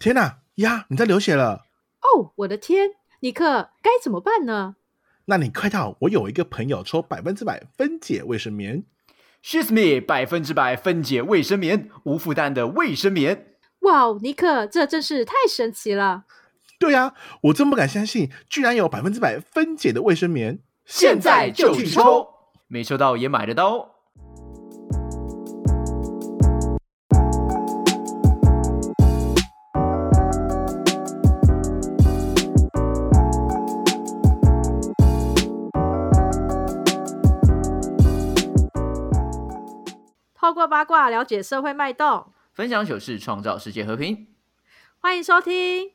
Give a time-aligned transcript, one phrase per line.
[0.00, 1.66] 天哪，呀，你在流血了！
[2.00, 4.76] 哦，我的天，尼克，该怎么办呢？
[5.26, 8.84] 那你快到，我有一个朋友抽百分之百分解卫生棉。
[9.44, 13.56] She's me，百分之百分解卫生棉，无负担的卫生棉。
[13.80, 16.24] 哇哦，尼克，这真是太神奇了！
[16.78, 17.12] 对呀，
[17.42, 20.60] 我真不敢相信，居然有百分之百分解的卫生棉。
[20.86, 22.26] 现在就去抽，
[22.68, 23.88] 没抽到也买得到哦。
[40.50, 44.26] 透过八卦了解社会脉动，分享糗事，创造世界和平。
[44.98, 45.92] 欢迎收听。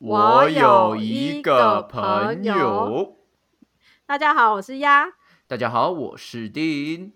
[0.00, 3.16] 我有一个朋友。
[4.04, 5.06] 大家好，我是鸭。
[5.46, 7.12] 大家好，我是丁。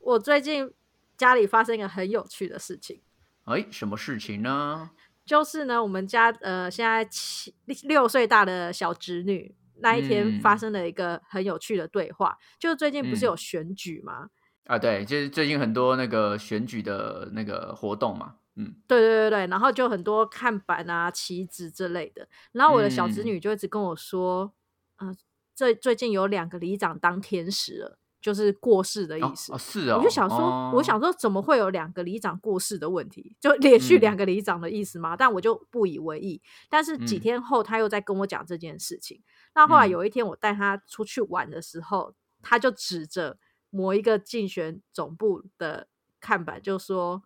[0.00, 0.74] 我最近
[1.16, 3.00] 家里发生一个很有趣的事情。
[3.44, 4.90] 哎，什么事情呢？
[5.24, 12.36] 就是呢，我们家呃，现在七六岁大的小侄女那一天发生了一个很有趣的对话。
[12.58, 14.30] 就最近不是有选举吗？
[14.68, 18.34] 啊，对，就是最近很多那个选举的那个活动嘛。
[18.56, 22.28] 嗯，对对对对，然后就很多看板啊、旗子之类的。
[22.52, 24.52] 然后我的小侄女就一直跟我说，
[25.00, 25.16] 嗯，
[25.54, 29.56] 这最近有两个里长当天使了，就是过世的意思。
[29.56, 33.34] 是啊，我就想说，我想说，怎么会有两个里长过世的问题？
[33.40, 35.16] 就连续两个里长的意思吗？
[35.16, 36.42] 但我就不以为意。
[36.68, 39.22] 但是几天后，他又在跟我讲这件事情。
[39.54, 43.38] 那后来有一天，我带他出去玩的时候，他就指着
[43.70, 45.88] 某一个竞选总部的
[46.20, 47.22] 看板，就说。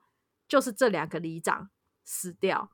[0.48, 1.70] 就是这两个里长
[2.04, 2.68] 死掉，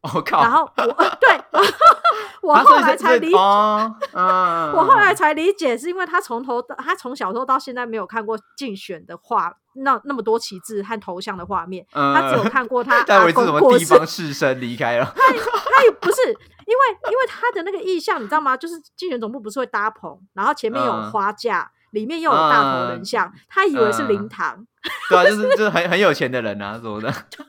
[0.00, 0.42] 我靠！
[0.42, 0.82] 然后我
[1.20, 1.40] 对，
[2.42, 18.56] 我后来才理解，我后来才理解，是因为他从头到他从小时候到现在没有看过竞选的画，那那么多旗帜和头像的画面，他只有看过他 阿公过地方士绅离开了，他他也不是因为因为他的那个意象，你知道吗？
[18.56, 21.70] 就是竞选总部不是会搭棚，然后前面有花架。
[21.90, 24.66] 里面又有大头人像，他以为是灵堂。
[25.10, 27.10] 对啊，就是就是很很有钱的人啊，什么的。
[27.10, 27.44] 对，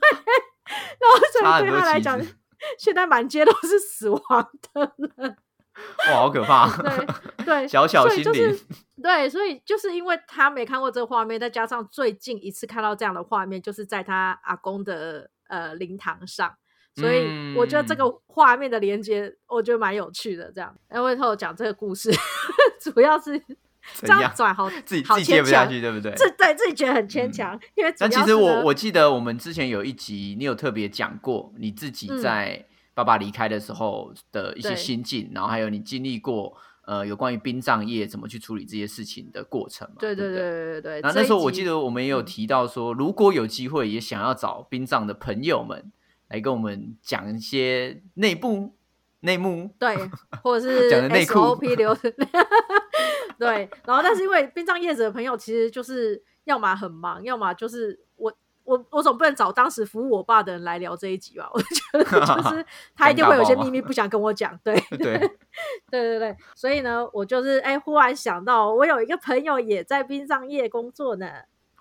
[1.00, 2.20] 然后所以对他来讲，
[2.78, 5.36] 现在满街都是死亡的人。
[6.10, 6.68] 哇，好可怕！
[6.82, 7.06] 对
[7.46, 8.58] 对，小小心灵。
[9.02, 16.54] 对，所以就是因为他没看过这个画面，再加上最近一次看到这样的画面，就是在他阿公的呃灵堂上，
[16.94, 20.52] 所以我觉得这个画面的连接，我觉得蛮有趣的。
[20.52, 22.10] 这样，因为他有讲这个故事，
[22.78, 23.42] 主要是。
[24.00, 26.12] 这样转好， 自己自己接不下去，对不对？
[26.16, 39.96] 这对自己觉得很牵强，因为但其实我我记得我们之前有一集，你有特别讲过你自己在爸爸离开的时候的一些心境，然后还有你经历过呃有关于殡葬业怎么去处理这些事情的过程嘛？
[39.98, 41.00] 对对对对对对。
[41.00, 45.90] 那那时候我记得我们也有提到说，如果有机会也想要找殡葬的朋友们
[46.28, 48.76] 来跟我们讲一些内部
[49.20, 49.96] 内幕，对，
[50.42, 52.12] 或者是 讲的内裤 SOP 流程。
[53.46, 58.32] 对，然后但是因为殡葬业者的朋友，其实就是要么很忙，要么就是我
[58.64, 61.50] 我我总不能找当时服务我爸的人来聊这一集吧？
[61.52, 62.64] 我觉得就 是
[62.94, 64.58] 他一定会有些秘密不想跟我讲。
[64.62, 65.18] 对 对
[65.90, 71.26] 对对对，所以呢，我就是哎，忽然想到我有一个朋友也在殡葬业工作呢。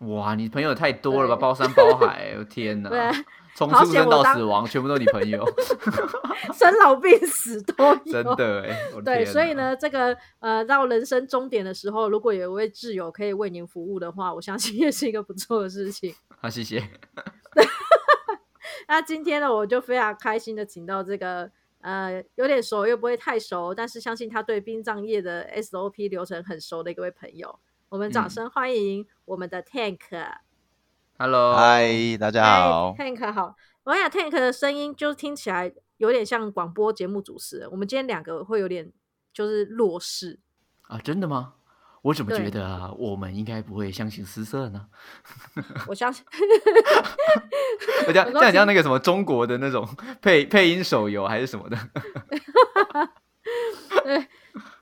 [0.02, 2.90] 哇，你朋友太多了吧，包山包海，我天哪！
[3.54, 5.46] 从出生到死亡，全部都是你朋友，
[6.54, 8.80] 生老病死都有， 真的哎。
[9.04, 16.14] 对，所以呢，这个呃，到人生终点的时候，如果有一位挚友可以为您服务的话，我相信也是一个不错的事情。
[16.40, 16.82] 好，谢谢。
[18.88, 21.50] 那今天呢，我就非常开心的请到这个
[21.82, 27.60] 呃，有点熟又不会太熟，但是相信他对殡葬业的 SOP 流程很熟的一位朋友。
[27.90, 30.00] 我们掌声欢迎我们的 Tank。
[31.24, 32.96] Hello，嗨，大家好。
[32.98, 37.70] Tank 好，我想 Tank 的声音就听起来有点像广播节目主持人。
[37.70, 38.92] 我们今天两个会有点
[39.32, 40.40] 就是弱势
[40.88, 40.98] 啊？
[40.98, 41.54] 真的吗？
[42.02, 42.92] 我怎么觉得啊？
[42.98, 44.88] 我们应该不会相信失色呢？
[45.88, 46.26] 我相信。
[48.08, 49.88] 这样这样像那个什么中国的那种
[50.24, 51.78] 配配音手游还是什么的？
[54.04, 54.28] 对。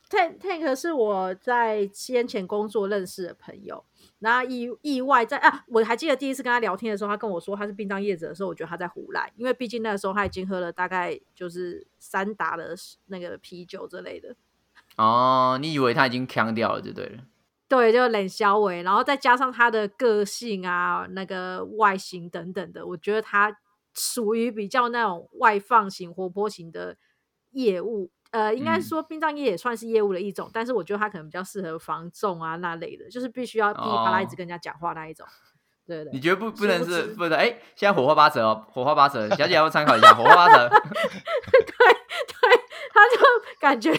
[0.10, 3.84] Tank Tank 是我在先前工作认识的朋友，
[4.20, 12.76] 然后意意外在啊，我还记得第一次跟他聊天的时候，他跟我说他是殡葬业者的时候，我觉得他在胡来，因为毕竟那个时候他已经喝了大概就是三打的
[13.08, 14.36] 那个啤酒之类的。
[14.98, 17.24] 哦，你以为他已经腔掉了就对了。
[17.70, 23.58] 对，就冷肖伟，然后再加上他的个性啊，那个外形等等的，我觉得他
[23.94, 26.98] 属于比较那种外放型、活泼型的
[27.52, 28.12] 业务。
[28.32, 35.26] 呃，应该说殡葬业也算是业务的一种，但是我觉得他可能比较适合防重啊那类的，就是必须要噼里啪啦一直跟人家讲话那一种。
[35.88, 37.40] 对的，你觉得不不能是不能？
[37.40, 40.14] 哎，现在火花八折哦，火花八折，小姐要不要参考一下？
[40.14, 40.70] 火花八折，
[41.50, 41.74] 对对，
[42.94, 43.18] 他就
[43.60, 43.92] 感觉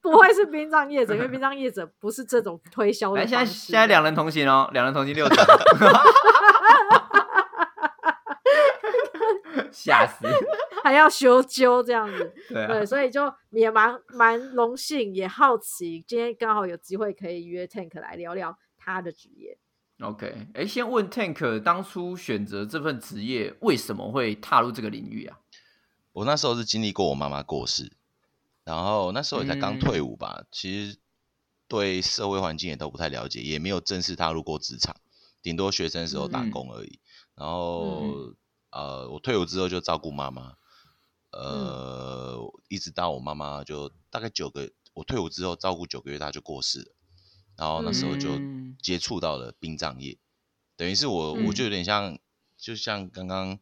[0.00, 3.26] 不会是殡葬业者，因为殡葬业者不是这种推销的哎。
[3.26, 5.36] 现在现在两人同行哦，两人同行六折，
[9.70, 10.26] 吓死！
[10.86, 19.58] 还要修纠这样子， 对啊对，所以就也蛮蛮荣幸，也好奇，今天刚好有机会可以约 Tank 来聊聊他的职业。
[20.00, 25.40] OK，哎，先问 Tank 当初选择这份职业，为什么会踏入这个领域啊？
[26.12, 27.92] 我那时候是经历过我妈妈过世，
[28.64, 30.98] 然后那时候也才刚嗯退伍吧，其实
[31.66, 34.94] 对社会环境也都不太了解，也没有正式踏入过职场，
[35.42, 37.00] 顶多学生的时候打嗯工而已。
[37.34, 38.34] 然后、
[38.70, 40.54] 呃，我退伍之后就照顾妈妈，
[41.36, 41.66] 嗯。
[41.66, 46.94] 呃，一直到我妈妈就大概九个，我退伍之后照顾九个月，她就过世了。
[47.56, 48.76] 然后那时候就嗯。
[48.82, 50.18] 接触到了殡葬业，
[50.76, 51.54] 等于是我、我嗯。
[51.54, 52.18] 就有点像，
[52.56, 53.58] 就像刚刚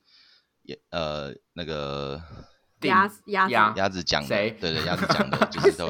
[0.62, 2.20] 也呃那个
[2.82, 3.74] 鸭子鸭子鸭。
[3.76, 5.88] 鸭子讲的，对对，鸭子讲的， 就是都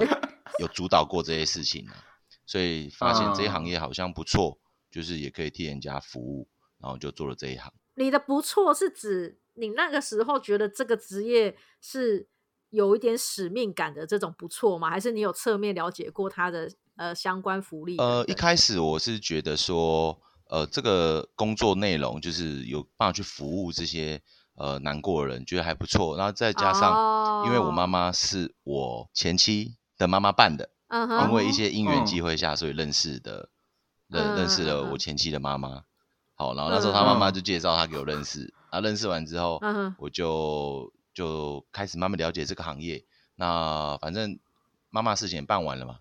[0.61, 2.05] 有主导过这些事情啊，
[2.47, 4.61] 所以发现这一行嗯业好像不错，
[4.91, 6.49] 就是也可以替人家服务，
[6.79, 7.73] 然后就做了这一行。
[7.95, 12.29] 你的不错是指你那个时候觉得这个职业是
[12.71, 14.91] 有一点使命感的这种不错吗？
[14.91, 17.97] 还是你有侧面了解过它的呃相关福利？
[17.99, 24.21] 呃，一开始我是觉得说，呃，这个工作内容就是有办法去服务这些
[24.57, 26.17] 呃难过的人，觉得还不错。
[26.17, 33.51] 然后再加上，因为我妈哦妈是我前妻的妈妈办的，嗯哼，因为一些因缘机会下，所以认识的，
[34.09, 35.85] 认嗯认识了我前妻的妈妈。
[36.37, 43.05] 好，然后那时候他妈妈就介绍他给我认识，啊，认识完之后嗯，我就就开始慢慢了解这个行业。
[43.37, 44.39] 那反正
[44.91, 45.99] 妈妈事情也办完了嘛，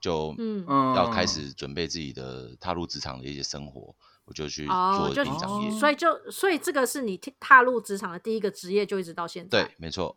[0.00, 3.94] 就嗯嗯要开始准备自己的踏入职场的一些生活，
[4.26, 5.70] 我就去哦，做就殡葬业。
[5.70, 9.64] 所以就所以这个是你踏踏入职场的第一个职业，就一直到现在。
[9.64, 10.16] 对，没错。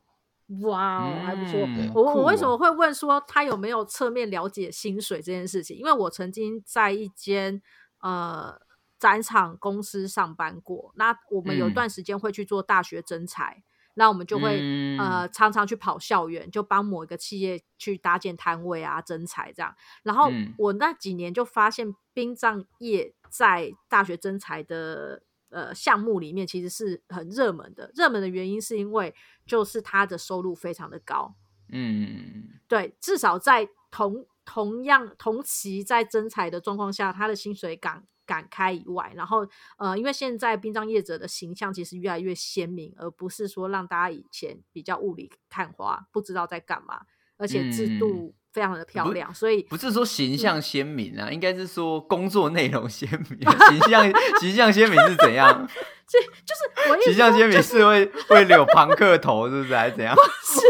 [0.61, 1.59] 哇哦，还不错。
[1.61, 5.75] 嗯我我为什么会问说他有没有侧面了解薪水这件事情？
[5.77, 7.61] 因为我曾经在一间
[7.99, 8.55] 呃
[8.97, 13.63] 展场公司上班过，那我们有段时间会去做大学征才，
[13.95, 19.75] 那我们就会、嗯呃常常去跑校园，就帮某一个企业去搭建摊位啊、征才这样。
[20.03, 27.91] 然后嗯我那几年就发现殡葬业在大学征才的呃项目里面其实是很热门的。
[27.95, 29.13] 热门的原因是因为
[29.45, 31.35] 就是它的收入非常的高，
[31.69, 39.45] 嗯对，至少在同同样同期在征才的状况下，他的薪水敢敢开以外，然后
[39.77, 47.01] 呃，因为现在殡葬业者的形象其实越来越鲜明，而不是说让大家以前比较雾里看花，不知道在干嘛，
[47.37, 53.39] 而且制嗯度非常的漂不亮，所以不是说形象鲜明啊，应该是说工作内容鲜明。
[53.69, 55.67] 形象 形象鲜明是怎样？
[56.07, 60.15] 这就是我形象鲜明是会会留庞克头，是不是还是怎样？
[60.15, 60.61] 是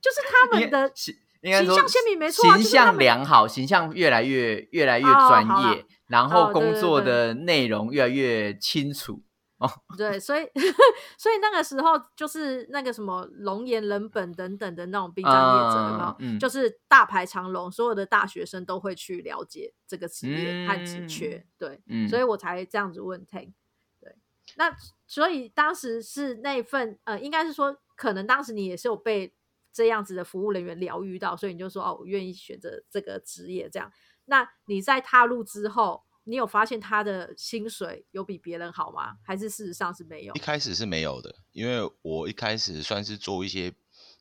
[0.00, 9.22] 就是他们的形应该说形象鲜明没错啊形象良好，形象越来越越来越哦专业，然后工作的内容越来越清楚。
[9.58, 10.48] 哦对，所以
[11.18, 16.16] 所以那个时候就是那个什么龙岩人本等等的那种殡葬业者，有没有？
[16.20, 23.52] 嗯嗯就是大排长龙，所有的大学生都会去了解这个职业和职嗯缺，对，嗯，所以我才这样子问 Tank。
[24.00, 24.14] 对，
[24.54, 24.72] 那
[25.08, 29.34] 所以当时是那份呃，应该是说，可能当时你也是有被
[29.72, 33.90] 这样子的服务人员疗愈到，所以你就说哦，我愿意选择这个职业这样。
[34.26, 39.16] 那你在踏入之后，你有发现他的薪水有比别人好吗？
[39.22, 40.38] 还是事实上是没有一？
[40.38, 43.72] 开始是没有的，因为我一开始算是做一些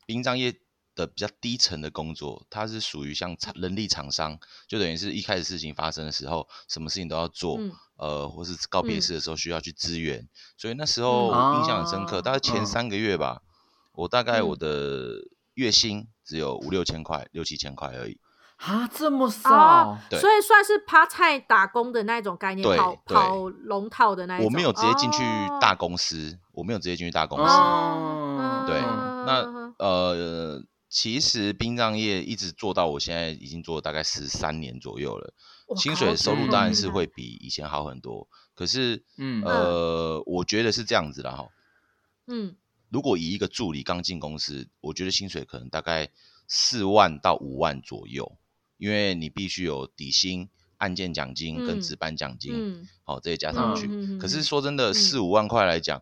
[0.06, 0.56] 殡葬业
[0.96, 11.26] 的比较低层的工作，它是属于像厂人力厂商，就等于是一开始事情发生的时候，什么事情都要做，嗯呃，或是告别嗯式的时候需要去支援，所以那时候
[11.60, 13.44] 印象很深刻，哦大概前嗯三个月吧，
[13.92, 18.18] 我大概嗯我的月薪只有五六千块、六七千块而已。
[18.58, 20.20] 啊这么哦少，对。
[20.20, 24.46] 所以算是趴菜打工的那种概念，对跑跑龙套的那一种。
[24.46, 25.20] 我没有直接进去
[25.62, 27.46] 大哦公司，我没有直接进去大公司。
[27.46, 35.34] 哦对，嗯那呃，其实殡葬业一直做到我现在已经做了大概十三年左右了，
[35.76, 38.28] 薪水收入当然是会比以前好很多。
[38.56, 39.44] 可是，嗯。
[39.44, 41.48] 呃，我觉得是这样子的哈。
[42.26, 42.56] 嗯。
[42.90, 46.10] 如果以一个助理刚进公司，我觉得薪水可能大概
[46.48, 48.38] 四万到五万左右，
[48.78, 54.18] 因为你必须有底薪、案件奖金跟嗯值班奖金，嗯好、这些加上去。
[54.18, 56.02] 可是说真的，嗯四五万块来讲，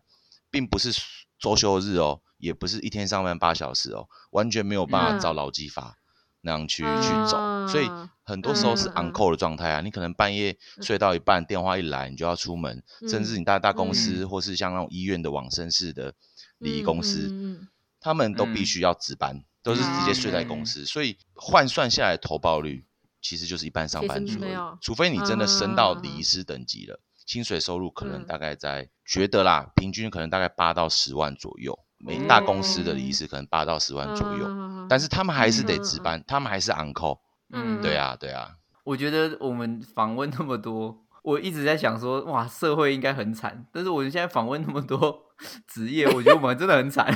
[0.50, 0.92] 并不是
[1.38, 5.98] 周休日哦，也不是一天上班八小时哦，完全没有办法嗯照劳基法。
[6.42, 7.90] 那样去去走，所以
[8.22, 9.80] 很多时候是 on call 的状态啊。
[9.80, 16.14] 你可能半夜睡到一半，电话一来，你就要出门，甚至你大大公司或是像那种医院的往生式的
[16.58, 17.68] 礼仪公司，
[18.06, 22.86] 他们都必须要值班，都是直接睡在公司，所以换算下来投报率
[23.20, 24.38] 其实就是一般上班族，
[24.80, 31.76] 除非你真的升到礼仪师等级了，薪水收入可能大概在觉得啦，平均可能大概八到十万左右。
[31.98, 34.46] 每大公司的礼仪师可能八到十万左右，
[34.88, 37.18] 但是他们还是得值班，他们还是 on call。
[37.50, 38.52] 嗯，对啊，对啊。
[38.84, 43.66] 我觉得我们访问那么多，我一直在想说，哇，社会应该很惨。
[43.72, 45.22] 但是我现在访问那么多
[45.66, 47.12] 职业，我觉得我们真的很惨。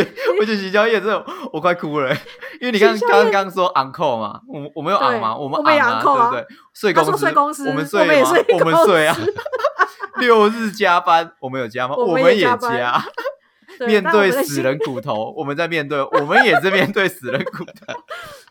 [0.00, 0.10] 我觉得，
[0.40, 2.10] 我觉得洗交业这种，我快哭了。
[2.60, 5.36] 因为你刚刚刚说 on call 嘛，我我们有 on 吗？
[5.36, 6.46] 我们 on 啊，对不对？
[6.74, 8.30] 睡公司，睡公司，我们睡吗？
[8.52, 9.16] 我们睡啊。
[10.18, 11.94] 六日加班，我们有加吗？
[11.98, 13.04] 我们也加。
[13.88, 17.92] 面对死人骨头，我们在面对，我们也是面对死人骨头。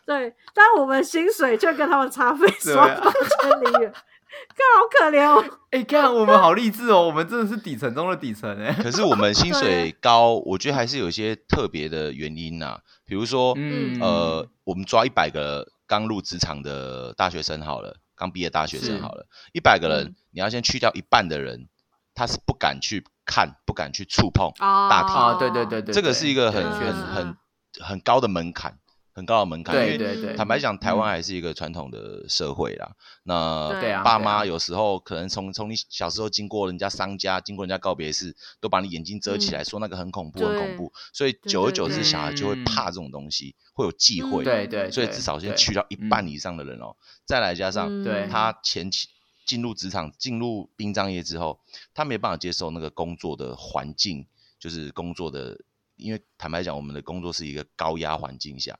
[0.04, 3.10] 对，但我们薪水却跟他们差非双方
[3.40, 3.92] 千里远，
[4.56, 5.58] 看好可怜哦。
[5.70, 8.72] 哎，看我们好励志哦，我们真的是底层中的底层哎。
[8.82, 12.78] 可是我们薪水高，我觉得还是有一些特别的原因呐。
[13.04, 21.68] 比如说，嗯呃，我们抓一百个刚入职场的大学生好了，刚毕业大学生好了，一百个人，你要先去掉一半的人，
[22.14, 23.04] 他是不敢去。
[23.26, 27.36] 看不敢去触碰大体啊，对对对对，这个是一个很很很
[27.80, 28.78] 很高的门槛，
[29.14, 29.74] 很高的门槛。
[29.74, 32.94] 对对对，坦白讲，台湾还是一个传统的社会啦。
[33.22, 40.92] 那对啊，爸妈有时候可能从从你小时候经过人家商家，经过人家告别式，都把你眼睛遮起来，说那个很恐怖，很恐怖。
[41.12, 44.44] 所以久而久之，小孩就会怕这种东西，会有忌讳。
[44.44, 49.08] 对对，所以至少先去掉一半以上的人哦，再来加上他前期。
[49.46, 51.60] 进入职场、进入殡葬业之后，
[51.92, 54.26] 他没办法接受那个工作的环境，
[54.58, 55.54] 就是工作的，
[55.96, 58.78] 因为坦白讲，我们的工作是一个高压环境下。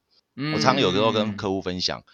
[0.55, 2.05] 我常有时候跟客户分享，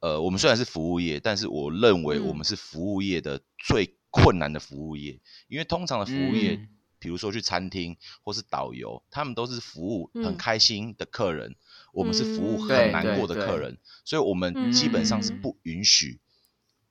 [0.00, 11.56] 呃，我们虽然是服务业，但是我认为我们是服务业的最困难的服务业，因为通常的服务业，比如说去餐厅或是导游，他们都是服务很开心的客人，
[11.92, 16.20] 我们是服务很难过的客人，所以我们基本上是不允许。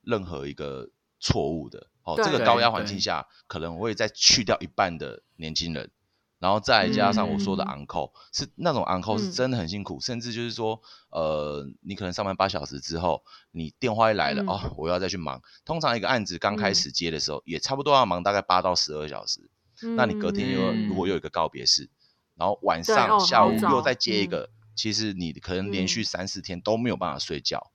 [0.02, 1.88] 任何一个错误的。
[2.04, 5.92] 哦，这个高压环境下，可能会再去掉一半的年轻人，
[6.40, 15.42] 然后再加上我说的 uncle，是那种 uncle 是真的很辛苦，甚至就是说，呃，你可能上班八小时之后，你电话一来了哦，我要再去忙。
[15.66, 19.50] 通常一个案子刚开始接的时候，也差不多要忙大概八到十二小时。
[19.96, 21.90] 那你隔天又如果又有一个告别式，
[22.36, 27.72] 然后晚上下午又再接一个，其实你可能连续三四天都没有办法睡觉。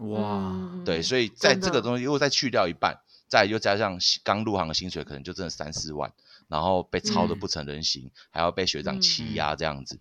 [0.00, 2.98] 哇，对，所以在这个东西如果再去掉一半，
[3.28, 6.12] 再又加上刚入行的薪水，可能就真的三四万，
[6.48, 9.98] 然后被操的不成人形，还要被学长欺压这样子，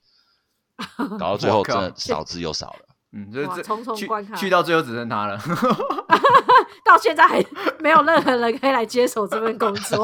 [1.20, 2.96] 搞到最后真的少之又少了。
[3.12, 5.38] 嗯，就是重重关卡，去到最后只剩他了
[6.84, 7.46] 到现在还
[7.80, 10.04] 没有任何人可以来接手这份工作，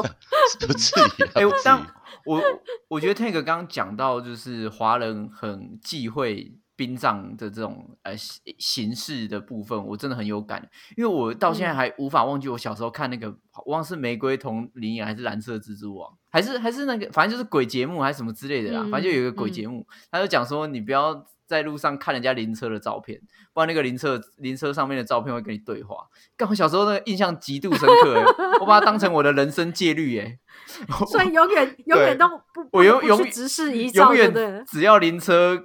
[0.60, 1.24] 不至于。
[1.34, 1.84] 哎，但
[2.24, 2.40] 我
[2.88, 6.54] 我觉得 Tank 刚刚讲到，就是华人很忌讳。
[6.80, 8.16] 殡葬的这种呃
[8.58, 23.20] 形式的部分，我真的很有感，因为我到现在还无法忘记我小时候看那个，忘是玫瑰同林演还是蓝色蜘蛛网，还是还是那个，反正就是鬼节目还是什么之类的啦，反正就有一个鬼节目，他就讲说你不要在路上看人家灵车的照片，
[23.52, 26.08] 不然那个灵车灵车上面的照片会跟你对话。
[26.34, 28.24] 刚好小时候那个印象极度深刻，
[28.60, 30.38] 我把它当成我的人生戒律哎，
[31.06, 35.62] 所以永远 永远都不我永永直视一照，永远只要灵车。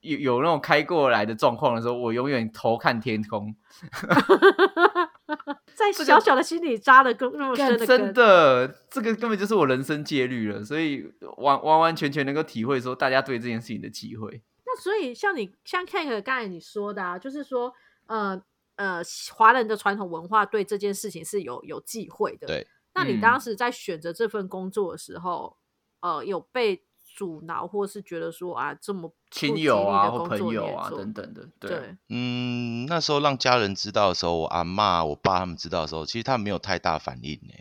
[0.00, 3.54] 有有那种开过来的状况的时候，我永远头看天空，
[5.74, 14.42] 在小小的心里扎了根那么深的真的，这个根本就是我人生戒律了，所以完完完全全能够体会说大家对这件事情的忌讳。
[14.66, 17.72] 那所以像你像 Ken 刚才你说的啊，就是说
[18.06, 18.40] 呃
[18.76, 19.02] 呃，
[19.34, 22.46] 华人的传统文化对这件事情是有有忌讳的。
[22.46, 22.66] 对，
[22.98, 25.56] 那你当时在选择这份工作的时候，
[26.00, 26.84] 呃，有被。
[27.16, 37.54] 阻挠，或是觉得说啊，这么亲友啊或朋友啊等等的，对，嗯，那时候让家人知道的时候，我阿妈、我爸他们知道的时候，其实他没有太大反应呢，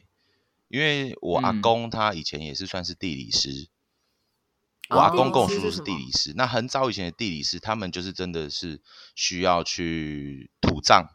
[0.67, 3.67] 因为我阿公他以前也是算是地理师，
[4.89, 8.79] 我阿公跟我叔叔是地理师，那很早以前的地理师，他们就是真的是
[9.15, 11.07] 需要去土葬，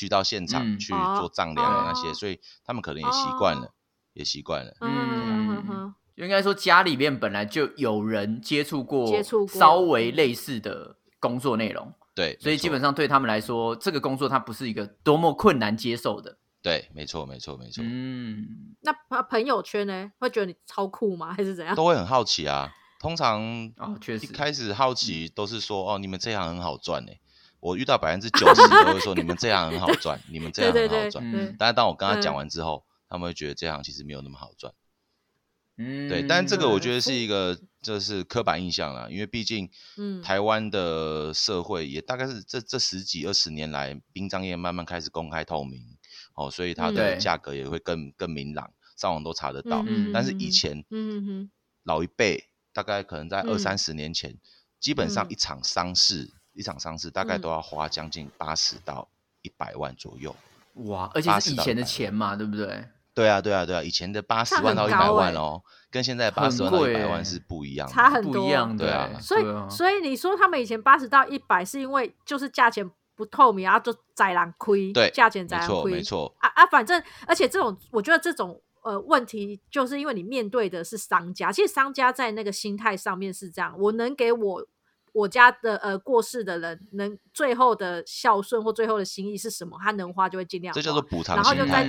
[0.00, 3.74] 去到现场去做丈量的那些，所以他们可能也习惯了，
[4.14, 5.94] 也习惯了，嗯。
[6.16, 16.38] 应该说家里面本来就有人接触过，接触过稍微类似的工作内容，对，所以基本上对他们来说，这个工作它不是一个多么困难接受的。
[16.62, 17.82] 对，没错，没错，没错。
[17.86, 18.46] 嗯，
[18.80, 21.32] 那朋朋友圈呢，会觉得你超酷吗？
[21.34, 21.74] 还是怎样？
[21.74, 22.70] 都会很好奇啊。
[22.98, 23.40] 通常
[23.78, 27.12] 哦，确实一开始好奇都是说哦，你们这行很好赚呢。
[27.60, 31.24] 我遇到百分之九十都会说 你们这样很好赚，你们这样很好赚。
[31.24, 31.54] 嗯。
[31.58, 34.72] 但是当我跟他讲完之后，他们会觉得这样其实没有那么好赚。
[35.76, 37.26] 嗯，对，但这个我觉得是一。
[37.26, 40.20] 个就是刻板印象啦，因为毕竟嗯。
[40.20, 45.80] 台湾的社会也大概是这这十几二十年来，殡葬业慢慢开始公开透明，
[46.34, 49.82] 哦，所以它嗯的对价格也会更更明朗，上网都查得到。
[49.86, 51.50] 嗯但是以前嗯嗯
[51.84, 53.58] 老一辈大概可能在二嗯。
[53.58, 54.36] 三十年前，
[54.78, 55.30] 基本上嗯。
[55.30, 59.08] 一场丧事一场丧事大概嗯都要花将近八十到
[59.42, 60.34] 一百万左右。
[60.86, 62.84] 哇，而且是以前的100钱嘛，对不对？
[63.12, 67.92] 对啊，对啊，对啊，以前的八十万到一百万哦，跟现在八十万到一百万是不一样的。
[67.92, 84.66] 差很多一样的对啊欸，所以、啊所以你说他们以前八十到一百，是因为就是价钱不透明，然后就宰狼亏，对价钱宰没错，人亏，没错，啊啊，反正而且这种，我觉得这种呃问题，就是因为你面对的是商家，其实商家在那个心态上面是这样，我能给我
[85.12, 91.84] 我家的呃过世的人能最后的孝顺或最后的心意是什么，他能花就会尽量花，这叫做补偿然后就在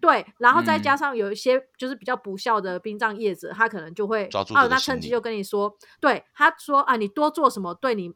[0.00, 8.12] 对，然后再嗯加上有一些就是比较不孝的殡葬业者，他可能就会抓住哦，那趁机就跟你说，对，他说啊，你多做什么对你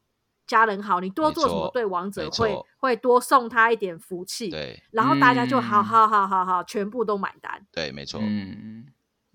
[0.46, 7.66] 家人好，你多做什么错对亡者没会会多送他一点福气，对然后大家就好嗯好好好好，全部都买单。
[7.72, 8.20] 对，没错。
[8.22, 8.86] 嗯，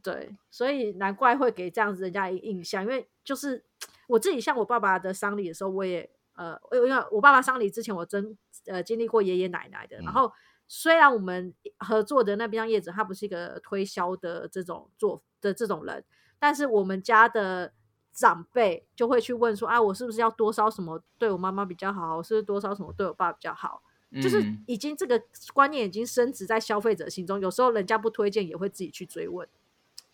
[0.01, 3.63] 对，所以难怪会给这样子人家一个印象，因为就是
[4.07, 10.31] 我自己像我爸爸的丧礼的时候，我也呃，因为我爸爸丧礼之前我真呃经历过爷爷奶奶的，然嗯后
[10.67, 16.03] 虽然我们合作的那殡葬业者他不是一个推销的这种做的这种人，
[16.39, 17.73] 但是我们家的
[18.13, 23.81] 长辈就会去问说啊，我是不是要多烧什么对我妈妈比较好，我是不是多烧什么对我爸比较好？
[24.21, 25.21] 就是嗯已经这个
[25.53, 29.47] 观念已经深植在消费者心中，有时候人家不推荐也会自己去追问。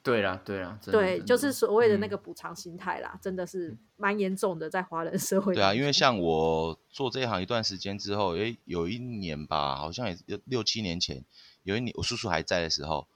[0.06, 5.56] 对啦，对啦，对，就是所谓的那嗯个补偿心态啦，真的是蛮严重的，在华人社会。
[5.56, 11.26] 对啊，因为像我做这一行一段时间之后，诶，有一年吧，好像也六六七年前，
[11.64, 13.08] 有一年我叔叔还在的时候，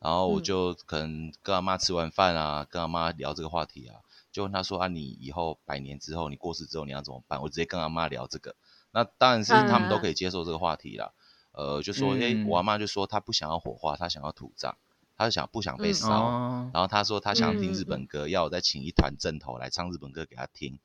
[0.00, 7.40] 然后我嗯就可能跟阿妈吃完饭啊，跟阿妈聊这个话题啊，就问他说啊，你以后百年之后，你过世之后你要怎么办？
[7.40, 8.54] 我直接跟阿妈聊这个，
[8.92, 11.14] 那当然是他们都可以接受这个话题啦。
[11.52, 14.76] 呃，就说诶，嗯我阿妈就说她不想要火化，她想要土葬，
[15.16, 16.08] 她想不想被嗯烧。
[16.10, 20.78] 哦，然后他说他想听日嗯本歌，要我再请一团正头来唱日本歌给他听。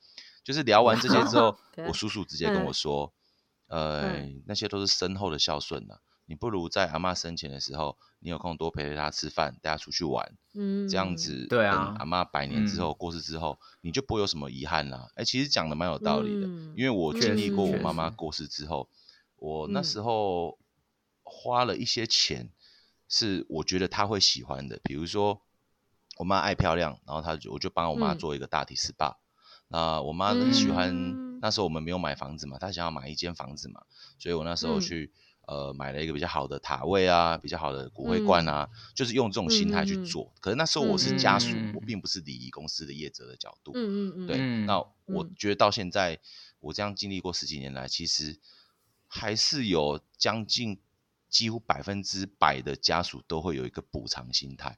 [0.44, 3.14] 就是聊完这些之后， 我叔叔直接跟我嗯说，
[3.68, 15.08] 呃，嗯那些都是身后的孝顺呐、你不如在阿妈生前的时候，你有空多陪陪她吃饭，带她出去玩，嗯，这样子，对啊等阿妈百年之嗯后、过世之后，你就不会有什么遗憾啦。
[15.16, 18.90] 哎，其实讲的蛮有道理的，嗯因为我经历过我妈妈过世之后，
[19.36, 20.58] 我那嗯时候
[21.24, 22.50] 花了一些钱，
[23.10, 25.42] 是我觉得他会喜欢的，比如说
[26.18, 28.18] 我妈爱漂亮，然后她就我就帮我妈嗯。
[28.18, 29.16] 做一个大体 SPA。
[29.68, 31.40] 那我妈很喜欢，嗯。
[31.42, 33.82] 那时候我们没有买房子嘛，她想要买一间房子嘛，
[34.20, 34.82] 所以我那时候嗯。
[34.82, 35.12] 去、
[35.48, 40.32] 呃买了一个比较好的塔位啊，比较好的骨灰罐啊，就是用这种心态去做。
[40.42, 41.74] 可是那时候我是家属，嗯。
[41.74, 43.72] 我并不是礼仪公司的业者的角度。
[43.74, 44.66] 嗯嗯嗯，对，嗯。
[44.68, 45.34] 那我嗯。
[45.36, 46.20] 觉得到现在
[46.60, 48.40] 我这样经历过十几年来，其实
[49.08, 50.80] 还是有将近
[51.30, 54.78] 几乎百分之百的家属都会有一个补偿心态。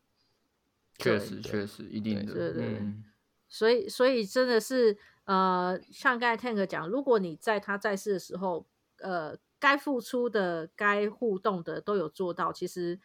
[0.98, 3.04] 对确实确实一定的，对对对嗯
[3.50, 8.66] 所以所以真的是呃，像刚才 Tank 讲，如果你在他在世的时候，
[9.00, 13.00] 呃，该付出的、该互动的都有做到，其实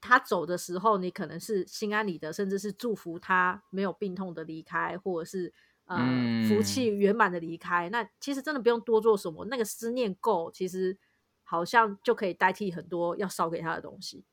[0.00, 5.52] 他走的时候，你可能是心安理得，甚至是祝福他没有病痛的离开，或者是
[5.84, 6.04] 呃、
[6.48, 7.88] 福气圆满的离开。
[7.90, 10.98] 那其实真的不用多做什么，那个思念够，其实
[11.48, 14.24] 好像就可以代替很多要烧给他的东西。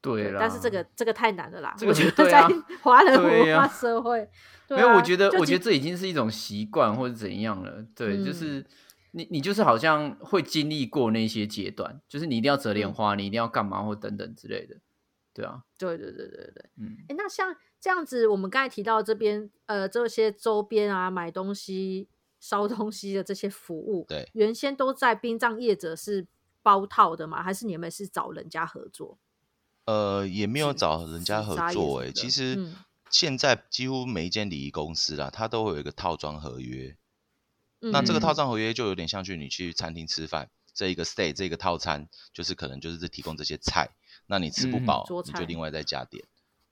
[0.00, 0.38] 对了。
[0.38, 2.42] 但是这个这个太难了啦，这个我觉得在
[2.80, 4.28] 华人文化啊社会，
[4.68, 7.84] 对没有，啊我觉得，我觉得这已经是一种习惯或者怎样了。
[7.94, 8.66] 对，就嗯是
[9.10, 14.76] 你，你就是好像会经历过那些阶段，就是你一定要折莲嗯花，你一定要干嘛或等等之类的。
[15.34, 16.70] 对啊，对对对对对。
[16.78, 22.08] 嗯，哎，那像这样子，我们刚才提到这边呃这些周边啊，买东西、
[22.48, 26.24] 烧东西的这些服务，对原先都在殡葬业者是
[26.62, 27.42] 包套的吗？
[27.42, 29.18] 还是你们是找人家合作？
[29.86, 32.76] 呃，也没有找人家合作诶、什么的其实嗯
[33.10, 36.96] 现在几乎每一间礼仪公司啦，它都会有一个套装合约。
[37.80, 43.90] 那这个嗯套装合约就有点像去你去餐厅吃饭，这一个 stay 这个套餐就是可能就是提供这些菜，
[44.26, 46.24] 那你吃不嗯饱，你就另外再加点。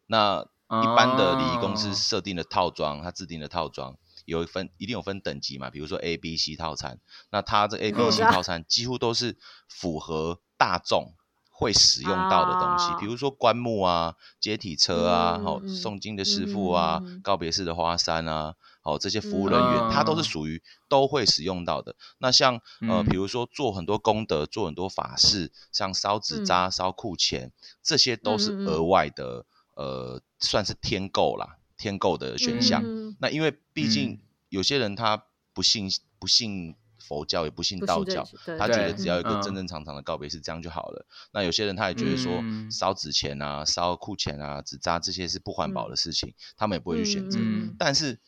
[0.06, 6.98] 那一般的礼仪公司哦设定的套装，它制定的套装有一分一定有分等级嘛，比如说 A、B、C 套餐，
[7.30, 9.36] 那它这 A、B、C 套餐几乎都是
[9.68, 11.14] 符合大众
[11.50, 12.96] 会使用到的东西，啊。
[12.98, 21.94] 比如说棺木啊、接体车啊、好诵经的师傅啊、告别式的花山啊，哦这些服务人员，嗯它都是属于都会使用到的。
[22.18, 23.04] 那像呃，嗯。
[23.04, 32.82] 比如说做很多功德、做很多法事，像烧纸扎、烧库钱，这些都是额外的，呃，算是添购啦，添购的选项。
[32.82, 38.26] 嗯那因为毕竟嗯有些人他不信不信佛教，也不信道教
[38.58, 41.06] 他觉得只要一个嗯正正常常的告别是这样就好了。
[41.32, 47.38] 那有些人他也觉得说嗯烧纸钱啊、烧库钱啊、纸扎这些是不环保的事情，他们也不会去选择。
[47.38, 48.18] 嗯但是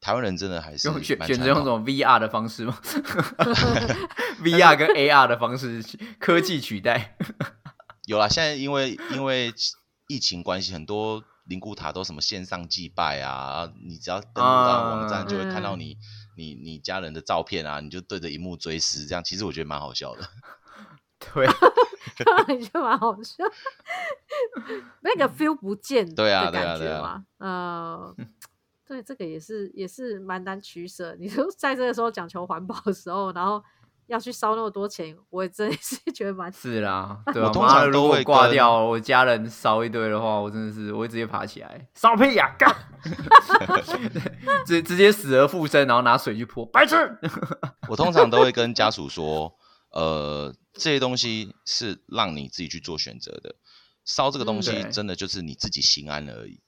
[0.00, 2.78] 台湾人真的还是用选选择用这传统种 VR 的方式吗？
[4.42, 5.82] VR 跟 AR 的方式，
[6.18, 7.16] 科技取代。
[8.06, 9.52] 有啦，现在因为因为
[10.08, 15.98] 疫情关系，很多灵骨塔都什么线上祭拜啊，你只要登录到网站，啊就会看到嗯你、
[16.36, 20.28] 你你家人的照片啊，你就对着荧幕追思，这样其实我觉得蛮好笑的。
[21.18, 21.46] 对，
[22.68, 23.42] 就蛮好笑，
[25.00, 27.24] 那个 feel 不见对啊的对啊对啊。
[27.38, 28.14] 呃，
[28.86, 31.16] 对，这个也是也是蛮难取舍。
[31.18, 33.62] 你说在这个时候讲求环保的时候，然后
[34.06, 37.48] 要去烧那么多钱，我也真的 是觉得蛮是啦， 对啊。
[37.48, 42.74] 我通妈的如果常都会挂掉，我家人烧一堆的话，我真的是我会直接爬起来烧屁呀，干！
[44.66, 46.94] 直直接死而复生，然后拿水去泼，白痴。
[47.88, 49.52] 我通常都会跟家属说，
[49.90, 53.54] 呃，这些东西是让你自己去做选择的，
[54.04, 56.60] 烧这个东西真的就是你自己心安而已。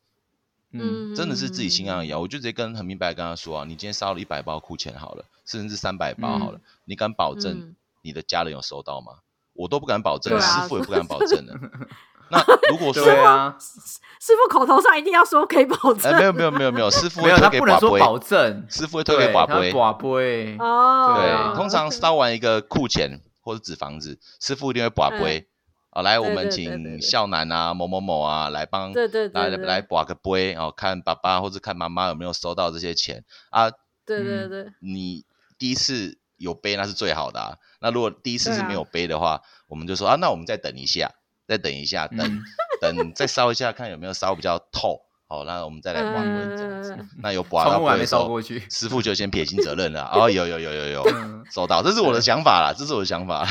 [0.70, 2.18] 嗯，真的是自己心安而已啊！
[2.18, 9.12] 我就直接跟很明白地跟他说啊，你今天烧了一百包库钱好了，甚至三百八好了，你敢保证嗯你的家人有收到吗？
[9.54, 11.52] 我都不敢保证，啊师傅也不敢保证的。
[12.30, 12.38] 那
[12.70, 19.54] 如果说，对啊，师傅口头上一定要说可以保证哎，没有没有没有没有，师傅没有他会推给宝贝，不能说保证，师傅会推给宝贝。
[19.54, 20.56] 对他寡杯。
[20.58, 21.14] 哦。
[21.16, 25.48] 对啊对，通常烧完一个库钱或者纸房子，师傅一定会寡杯
[25.90, 33.70] 啊，来，我们请孝男啊、某某某啊来帮对对来来把个杯哦，看爸爸或者看妈妈有没有收到这些钱啊。
[34.04, 35.24] 对对嗯对，你
[35.58, 37.56] 第一次有杯那是最好的啊。
[37.80, 41.10] 那如果第一次是没有杯的话，我们就说啊，那我们再等一下，
[41.46, 42.42] 再等一下，等、嗯
[42.80, 45.00] 等 再烧一下，看有没有烧比较透。
[45.30, 46.96] 好，那我们再来刮杯这样子。
[46.98, 47.80] 嗯那有刮到
[48.26, 48.62] 过去。
[48.70, 50.08] 师傅就先撇清责任了。
[50.12, 53.46] 哦，有有有有有嗯，收到，这是我的想法啦，这是我的想法。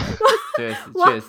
[0.58, 1.28] 确实确实，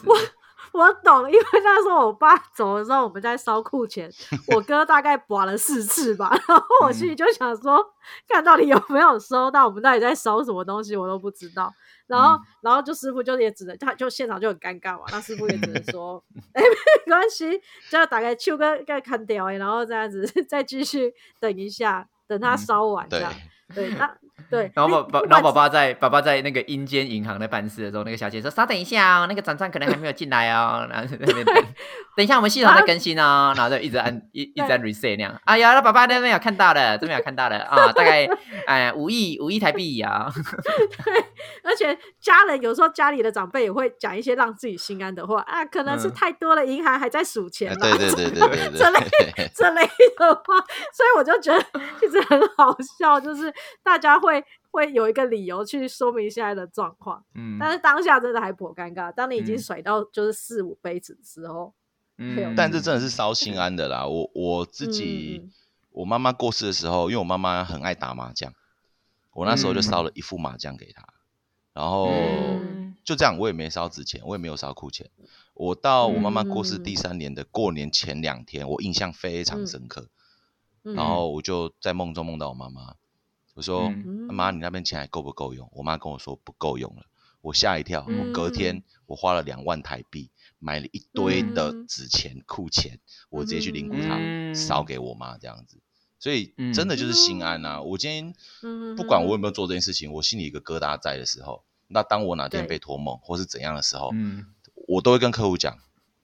[0.72, 4.10] 我懂，因为那时候我爸走的时候，我们在烧库钱，
[4.54, 7.84] 我哥大概刮了四次吧，然后我心里就想说，
[8.28, 11.72] 看到底有没有收到，我们到底在烧什么东西，我都不知道。
[12.06, 16.22] 然后，嗯然后就师傅就也只能，他就现场就很尴尬嘛，那师傅也只能 说，
[16.54, 16.62] 哎、
[17.06, 23.32] 没关系，就打开秋哥该砍掉哎，然后这样子再继续等一下，等他嗯烧完这对，样。
[23.74, 24.16] 对，那
[24.50, 30.86] 对，然后你爸爸，然后爸爸在爸爸在那个阴间银行在办事的时候，那个小姐说：“稍等一下哦，那个转账可能还没有进来哦。
[30.90, 31.54] ”然后在那边等，
[32.16, 35.40] 等一下我们系统在更新哦，然后就一直按一一直按 reset 那样。
[35.44, 38.28] 哎呀，那爸爸那边有看到了，这边有看到了啊，大概
[38.66, 40.32] 哎五亿五亿台币啊。
[41.04, 41.24] 对
[41.62, 49.00] 而且家人有时候家里的长辈也会讲一些让自己心安的话啊，可能是嗯太多了，银行还在数钱哎啦，对对对对对这类
[49.36, 50.56] 对，这类的话，
[50.92, 51.64] 所以我就觉得
[52.02, 59.10] 一直很好笑，就是大家会会会有一个理由去说明现在的状况，嗯但是当下真的还颇尴尬。
[59.12, 61.74] 当你已经嗯甩到就是四五杯子的时候，
[62.18, 64.06] 嗯，但这真的是烧心安的啦。
[64.06, 65.48] 我我自己，
[65.90, 68.52] 我妈妈过世的时候，因为我妈妈很爱打麻将，
[69.32, 71.06] 我那时候就烧了一副麻将给她，
[71.72, 75.10] 然后嗯就这样，我也没烧纸钱，我也没有烧库钱。
[75.54, 80.02] 我到我妈妈过世嗯第三年的过年前两天，我印象非常深刻。
[80.84, 82.94] 嗯然后我就在梦中梦到我妈妈，
[83.58, 87.06] 我说：“嗯妈，你那边钱还够不够用？”我妈跟我说不够用了，
[87.40, 88.06] 我吓一跳。
[88.08, 95.80] 我隔嗯天我花了两万台币买了一堆的嗯纸钱、库钱，我直接去灵骨塔嗯烧给我妈，这样子。
[96.20, 97.82] 所以真的就是心安啊！
[97.82, 104.46] 我今天嗯不管我有没有做这件事情，我心里一个疙瘩在的时候，那当我哪天被托梦或是怎样的时候，嗯
[104.86, 105.76] 我都会跟客户讲：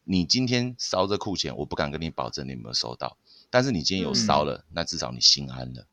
[0.04, 3.18] 你今天烧这库钱，我不敢跟你保证你有没有收到，
[3.50, 5.88] 但是你今天有烧了，那至少你心安了。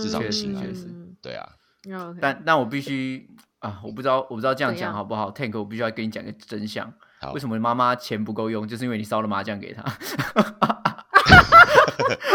[0.00, 1.48] 至少确实心安确实嗯对啊，
[2.20, 3.28] 但但我必须
[3.60, 6.92] 啊，我不知道我不知道这样讲好不好？Tank，我必须要跟你讲个真相。
[7.34, 8.66] 为什么你妈妈钱不够用？
[8.66, 9.82] 就是因为你烧了麻将给她，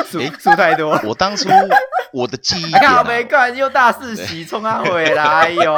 [0.06, 0.98] 输输太多。
[1.04, 1.50] 我当初
[2.14, 2.72] 我的记忆
[3.06, 5.74] 没干又大四喜冲他回来，哎呦，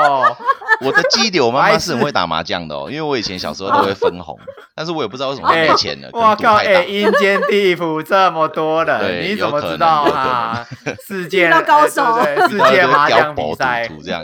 [0.82, 4.38] 我的记忆点，我妈妈是很会打麻将的哦，因为我以前小时候都会分红，
[4.76, 6.86] 但是我也不知道为什么哎没钱了，可我靠，能赌太大哎，。
[6.86, 10.65] 阴间地府这么多人，你怎么知道啊？
[11.06, 12.04] 世界遇到高手
[12.50, 14.24] 世界麻将比赛赌，这样，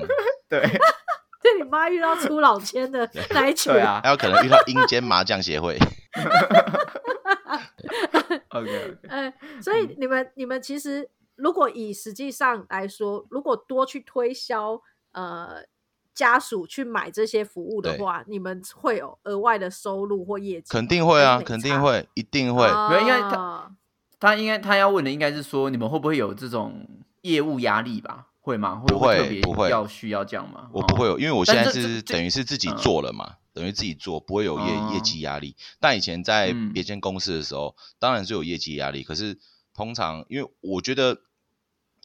[0.50, 5.78] 对，对你妈遇到出老千的那一群，对啊还有可能遇到阴间麻将协会。
[8.50, 14.80] OK，呃，所以你们你们其实如果以实际上来说，如果多去推销
[15.12, 15.58] 呃
[16.16, 20.68] 家属去买这些服务的对话，你们会有额外的收入或业绩？
[20.70, 22.66] 肯定会啊，肯定会，一定会。
[22.90, 23.72] 没有应该他哦
[24.18, 26.88] 他应该他要问的应该是说，你们会不会有这种
[27.22, 28.28] 业务压力吧？
[28.40, 28.82] 会吗？
[28.88, 30.70] 不会不会要需要这样吗？
[30.72, 35.56] 哦我不会有，因为我现在是等于是自己嗯做了嘛，等于自己做，不会有业哦业绩压力。
[35.80, 39.04] 但以前在嗯别间公司的时候，当然是有业绩压力。
[39.04, 39.38] 可是
[39.74, 41.18] 通常，因为我觉得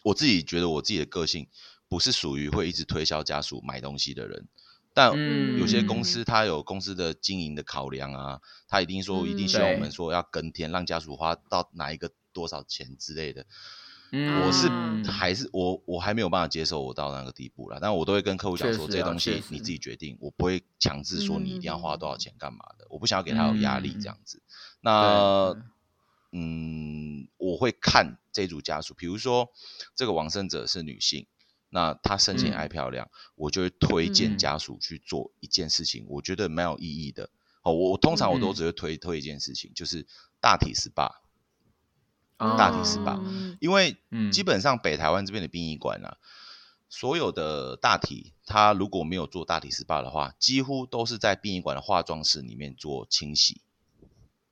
[0.03, 1.46] 我自己觉得我自己的个性
[1.90, 4.48] 不是属于会一直推销家属买东西的人。
[4.94, 13.44] 但嗯有些公司它有公司的经营的考量啊，他一定说一定希望我们对说要跟天，让家属花到哪一个多少钱之类的。
[14.12, 24.42] 嗯我是嗯还是我我还没有办法接受我到那个地步了，但我都会跟客户讲说这些东西你自己决定，我不会强制说你一定要花多少钱干嘛的，我不想要给他有压力嗯这样子。
[24.81, 25.55] 那
[26.33, 29.50] 嗯，我会看这组家属，比如说
[29.94, 31.29] 这个往生者是女性，
[31.70, 32.54] 那她生前嗯。
[32.54, 34.38] 爱漂亮，我就会推荐嗯。
[34.38, 37.30] 家属去做一件事情，我觉得蛮有意义的。
[37.62, 38.54] 哦，我我通常我都嗯。
[38.54, 40.06] 只会推推一件事情，就是
[40.40, 41.12] 大体 SPA。
[42.38, 42.56] 哦。
[42.59, 44.30] 大体 SPA 嗯因为嗯。
[44.33, 46.16] 基本上北台湾这边的殡仪馆啊，
[46.88, 53.61] 所有的大体，它如果没有做大体 SPA 的话，几乎都是在殡仪馆的化妆室里面做清洗，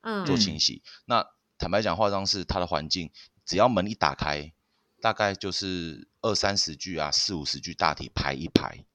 [0.01, 0.25] 嗯。
[0.25, 0.83] 做清洗。
[1.05, 1.25] 那
[1.57, 3.11] 坦白讲，化妆室它的环境，
[3.45, 4.53] 只要门一打开，
[5.01, 8.85] 大概就是二三十句啊，四五十句大体排一排，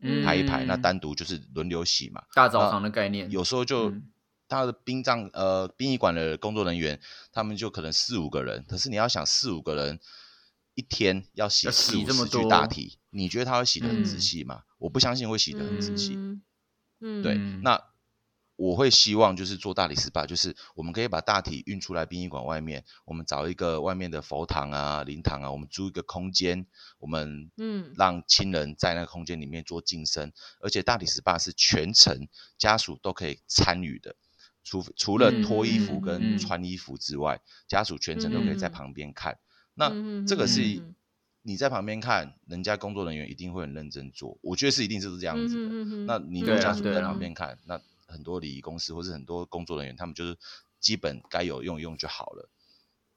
[0.00, 0.24] 嗯。
[0.24, 2.22] 排一排，那单独就是轮流洗嘛。
[2.34, 4.12] 大澡堂的概念，有时候就嗯。
[4.48, 7.00] 他的殡葬呃殡仪馆的工作人员，
[7.32, 9.98] 他们就可能四五个人，可是你要想四五个人
[10.74, 14.20] 一天要洗四五十具洗这么多大体，你觉得他会洗的很仔嗯。
[14.20, 14.62] 细吗？
[14.78, 16.14] 我不相信会洗的很仔细。
[16.16, 16.42] 嗯。
[17.00, 17.22] 嗯。
[17.22, 17.60] 对，嗯。
[17.64, 17.82] 那
[18.56, 26.66] 我会希望就是做大理 SPA，就是我们可以把大体运出来殡仪馆外面，我们找一个外面的佛堂啊、灵堂啊，我们租一个空间，
[26.98, 34.16] 我们嗯让亲人在那个空间里面做净身，而且大理 SPA 是全程家属都可以参与的。
[34.64, 39.38] 除除了嗯脱衣服嗯跟嗯穿衣服之外，家属全程都可以在嗯旁边看。
[39.74, 40.94] 那嗯这个是嗯
[41.42, 45.96] 你在旁边看，人家工作人员一定会很认真做，我觉得是一定是这样子的。
[46.06, 50.38] 那你对啊有家属在旁边看，那很多礼仪公司或是很多工作人员，他们就是
[50.80, 52.48] 基本该有用用就好了。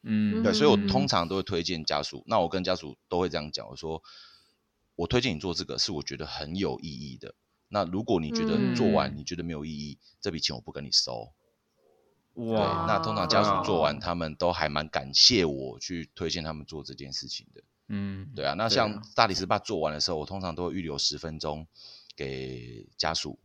[0.01, 2.23] 嗯对，所以我嗯通常都会推荐家属。
[2.25, 4.01] 那我跟家属都会这样讲，我说
[4.95, 7.35] 我推荐你做这个是我觉得很有意义的。
[7.67, 11.33] 那如果你觉得做完嗯你觉得没有意义，这笔钱我不跟你收。
[12.35, 17.61] 哇，那通常家属做完，他们都还蛮感谢我去推荐他们做这件事情的。
[17.89, 21.67] 嗯，对啊，那像啊大理石坝做完的时候，我通常都会预留十分钟
[22.15, 23.37] 给家属。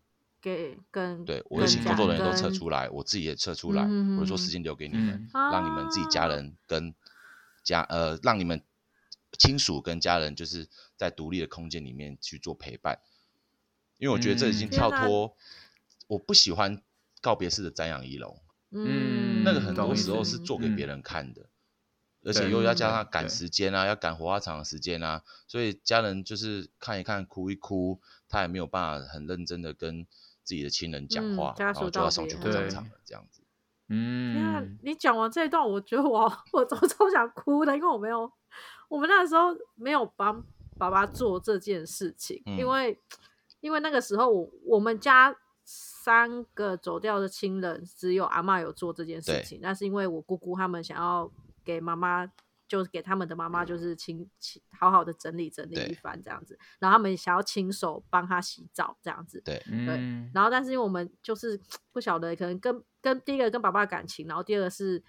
[0.45, 6.95] 给跟对，我会跟请工作人员都撤出来，我自己也撤出来，嗯我就说时间留给你们，嗯让你们自己家啊人跟
[7.63, 8.63] 家呃，让你们
[9.39, 12.99] 亲属跟家人就是在独立的空间里面去做陪伴，
[13.97, 15.35] 因为我觉得这已经嗯跳脱，
[16.09, 16.83] 我不喜欢
[17.23, 18.39] 告别式的瞻仰仪容，
[18.71, 21.47] 嗯，那个很多时候是做给别嗯人看的，
[22.23, 23.29] 而且又要加嗯上赶对。
[23.31, 30.07] 时间啊，要赶火化场的时间啊，所以家人就是看一看，哭一哭，他也没有办法很认真的跟
[30.45, 33.43] 自己的亲人讲嗯话，然后家属道就要送去火葬场了，这样子。
[33.89, 36.21] 嗯，你讲完这一段，我觉得我
[36.53, 38.31] 我我超想哭的，因为我没有，
[38.89, 40.45] 我们那时候没有帮
[40.79, 43.01] 爸爸做这件事情，因嗯为
[43.61, 51.31] 因为那个时候我我们家三个走掉的亲人，只有阿嬷有做这件事情，那是因为我姑姑他们想要
[51.65, 52.31] 给妈妈。
[52.75, 61.61] 就是给他们的妈妈，就是清清好好的整理整理一番这样子，然后他们想要亲手帮他洗澡这样子，对，嗯，然后，但是因为我们就是
[61.93, 65.01] 不晓得，可能跟跟第一个跟爸爸感情，然后第二个是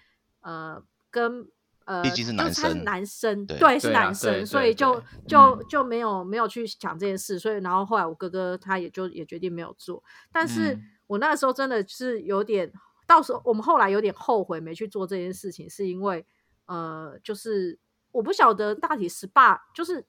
[0.42, 1.48] 呃跟
[1.86, 10.02] 呃，毕竟是男就他是生男生，对对，是男生，对对所以就就嗯就没有没有去讲这件事，所以然后后来我哥哥他也就也决定没有做，
[10.32, 12.72] 但是嗯我那个时候真的是有点，
[13.06, 16.26] 到时候我们后来有点后悔没去做这件事情，是因为
[16.66, 17.78] 呃，就是
[18.12, 20.06] 我不晓得大体 SPA 就是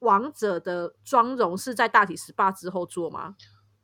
[0.00, 3.36] 王者的妆容是在大体 SPA 之后做吗？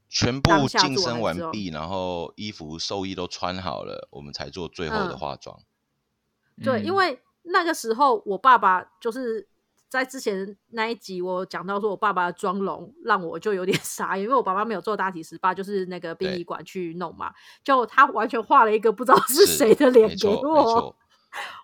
[0.09, 5.61] 全部当下净身做完毕，然后衣服寿衣都穿好了，我们才做最后的嗯化妆。
[6.65, 9.47] 对，因为那个时候我爸爸就是
[9.89, 20.97] 在之前那一集我讲到说我爸爸的妆容让我就有点 傻眼，因为我爸爸没有做大体 SPA，就是那个殡仪馆去弄嘛，就他完全画了一个不知道是谁的脸给我错。。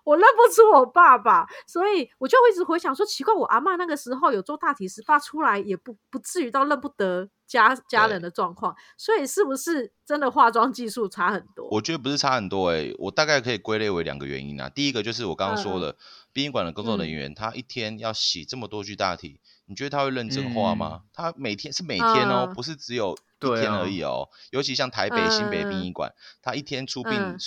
[0.03, 11.67] 我认不出我爸爸，所以我就会一直回想说，奇怪，我阿嬷那个时候有做大体十八出来，也不不至于到认不得家家人的状况，所以是不是真的化妆技术差很多？
[11.71, 14.69] 我觉得不是差很多诶、我大概可以归类为两个原因啊。
[14.69, 15.97] 第一个就是我刚刚说的，
[16.31, 21.01] 殡仪馆的工作人员，他一天要洗这么多具大体，你觉得他会认真画吗？
[21.13, 24.29] 他每天是每天哦，嗯不是只有一天而已哦。
[24.51, 27.37] 尤其像台北、新北嗯殡仪馆，他一天出殡嗯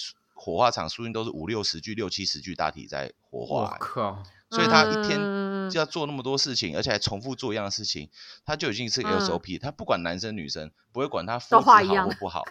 [0.41, 8.09] 火化场出殡都是五六十具、六七十具大体在火化欸、靠，所以他一天嗯就要做那么多事情，而且还重复做一样的事情，
[8.45, 12.45] 他就已经是 SOP，、他不管男生女生，不会管他肤都质好或不好，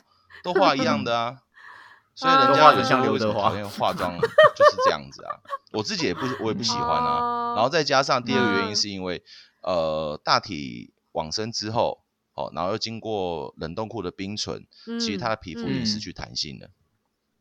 [0.44, 1.42] 都画一样的啊。
[2.14, 5.38] 所以嗯人家有都画得像刘德华讨厌化妆 就是这样子啊？
[5.72, 7.20] 我自己也不我也不喜欢啊。
[7.20, 9.24] 哦然后再加上第二个原因嗯是因为，
[9.62, 12.04] 呃，大体往生之后，
[12.36, 14.68] 哦，然后又经过冷冻库的冰存，
[15.00, 16.70] 其实他的皮肤已经失嗯去弹性了。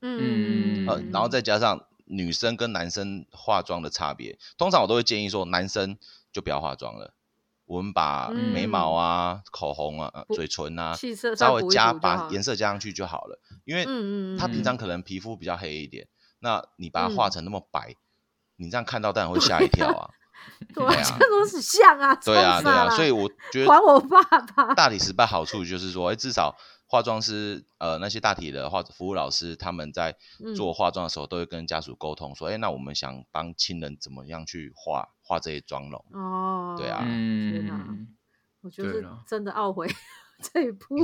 [0.07, 5.99] 嗯呃，然后再加上女生跟男生化妆的差别，通常我都会建议说，男生
[6.33, 7.15] 就不要化妆了，
[7.65, 10.97] 我们把嗯眉毛啊、口红啊、呃嘴唇啊，
[11.37, 13.41] 稍微加把颜色加上去就好了。
[13.65, 13.85] 因为
[14.39, 16.07] 他平嗯常可能皮肤比较黑一点，
[16.39, 17.97] 那你把它画嗯成那么白，
[18.57, 20.11] 你这样看到当然会吓一跳啊。
[20.73, 24.75] 对啊，对啊这都是像啊，对啊，对啊，所以我觉还我得爸爸。
[24.75, 26.55] 大体失败好处就是说，哎，至少
[26.87, 30.55] 化妆师呃那些大体的化服务老师他们在嗯。
[30.55, 36.05] 做化妆的时候都会跟家属沟通说，哎，那我们想帮亲人怎么样去化化这些妆容。
[36.13, 37.01] 哦，对啊。
[37.03, 38.09] 天哪嗯
[38.63, 39.87] 我就是真的懊悔
[40.43, 40.97] 这一步，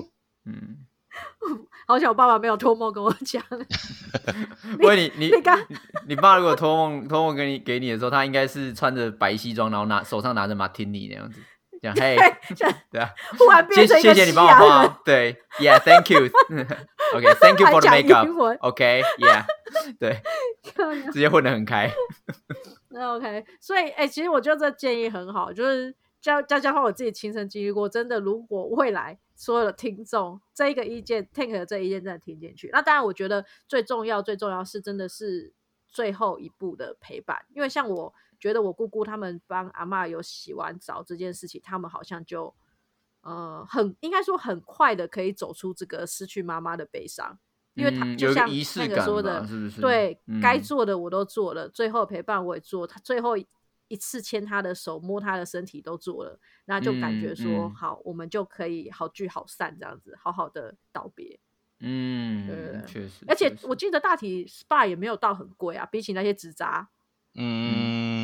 [0.46, 0.78] 嗯，
[1.86, 3.42] 好想我爸爸没有托梦跟我讲。
[4.80, 5.76] 喂你你你刚你
[6.08, 11.40] 你爸如果托梦托梦给你给你的时候，他应该是穿着白西装，然后拿手上拿着马提尼那样子，
[11.82, 12.16] 这样嘿，
[12.90, 19.44] 对啊， 忽然变谢成一个谢谢你帮我画哦，对，Yeah，Thank you，OK，Thank you for the makeup，OK，Yeah，
[19.98, 20.22] 对，
[21.12, 21.90] 直接混得很开，
[22.90, 35.52] 那 OK，所以哎、其实我觉得这建议很好，就是加加加上我自己亲身经历过，真的，如果未来所有的听众这一个意见，Tank 的这一件真的听进去，那当然我觉得最重要最重要是真的是
[35.88, 42.52] 最后一步的陪伴，因为像我觉得我姑姑他们帮阿妈有洗完澡这件事情，他们好像就
[43.20, 47.38] 呃很应该说很快的可以走出这个失去妈妈的悲伤。
[47.74, 49.80] 因为他就像那个说的，吧是不是？
[49.80, 50.40] 对，嗯。
[50.42, 53.34] 该做的我都做了，最后陪伴我也做，他最后
[53.88, 57.64] 一次牵他的手、摸他的身体都做了，那就感觉说、嗯。
[57.70, 61.38] 嗯好，我们就可以好聚好散这样子，好好的道别。
[61.80, 66.86] 嗯，对确实，而且我记得大体 SPA 也没有到很贵啊，比起那些纸扎，
[67.36, 68.21] 嗯，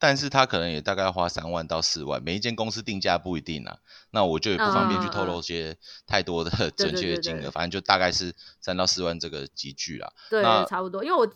[0.00, 3.78] 但是他可能也大概要花三万到四万，每一间公司定价不一定啊。
[4.10, 10.10] 那我就也不方便去透露些太多的 准确的金额，对对反正就大概是三到四万这个集聚啦。
[10.30, 11.04] 对，差不多。
[11.04, 11.30] 因为我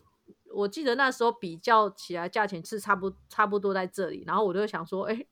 [0.54, 5.26] 我记得那时候比较起来，价钱是差不差不多在这里，然后我就想说，哎、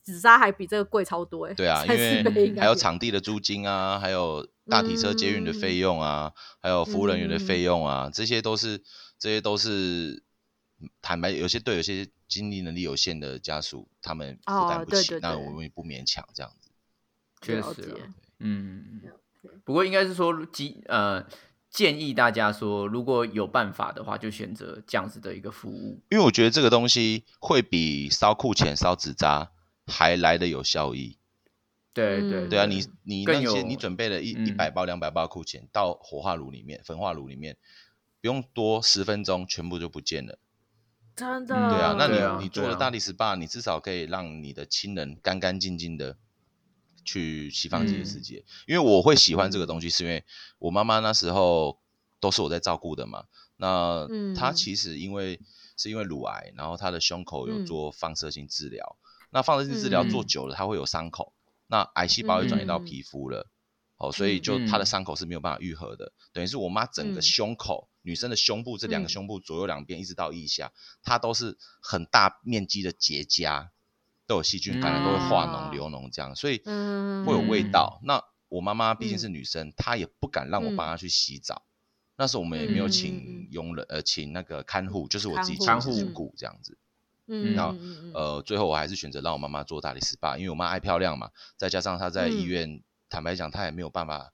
[0.00, 8.80] 紫砂还比这个贵超多哎、对啊，因为还有场地的租金啊，还有大体车接运的费用啊，还有服务人员的费用啊，这些都是
[9.18, 10.22] 这些都是
[11.02, 16.70] 坦白，有些对有些经济能力有限的家属，他们负担哦不起，那对对对我们也不勉强这样子。
[17.42, 17.94] 确实
[18.38, 19.02] 嗯，
[19.64, 21.26] 不过应该是说，基呃
[21.70, 26.02] 建议大家说，如果有办法的话，就选择这样子的一个服务。
[26.10, 29.52] 因为我觉得这个东西会比烧库钱、烧纸扎
[29.86, 31.18] 还来的有效益。
[31.92, 37.56] 对对嗯对啊，你你那些你准备了一一嗯百包、两百包库钱到火化炉里面、焚化炉里面，
[38.20, 40.38] 不用多十分钟，全部就不见了。
[41.16, 41.54] 真的。
[41.54, 46.16] 嗯对啊，那你、啊你做了大理石坝，你至少可以让你的亲人干干净净的
[47.04, 48.44] 去西方这个世嗯界。
[48.66, 50.24] 因为我会喜欢这个东西，是因为
[50.58, 51.78] 我妈妈那时候
[52.20, 53.24] 都是我在照顾的嘛。
[53.56, 55.38] 那她嗯其实因为
[55.76, 58.96] 是因为乳癌，然后她的胸口有嗯做放射性治疗。
[59.30, 61.34] 那放射性治疗做嗯久了，它会有伤口，
[61.66, 63.50] 那癌细胞也转移到嗯皮肤了。
[63.98, 69.10] 哦，所以就嗯她的伤口是没有办法愈合的，等于是我妈整个嗯胸口，女生的胸部这两个嗯。
[69.10, 73.68] 胸部左右两边一直到腋下，它都是很大面积的结痂，
[74.26, 77.24] 都有细菌感染，都会化哦脓流脓这样，所以嗯。
[77.24, 77.70] 会有味嗯。
[77.70, 78.00] 道。
[78.04, 79.18] 那我妈妈毕竟嗯。
[79.18, 81.66] 是女生，她也不敢让我帮她去洗澡。
[82.16, 86.76] 那时候我们也没有请嗯佣人，呃，请那个看护，就是我自己看护亲自去嗯顾这样子。
[87.26, 88.12] 嗯，那嗯嗯嗯。
[88.12, 92.46] 呃，最后我还是选择让我妈妈做大理石吧，因为我妈爱漂亮嘛，再加上她在医嗯。
[92.46, 94.32] 院，坦白讲，她也没有办法，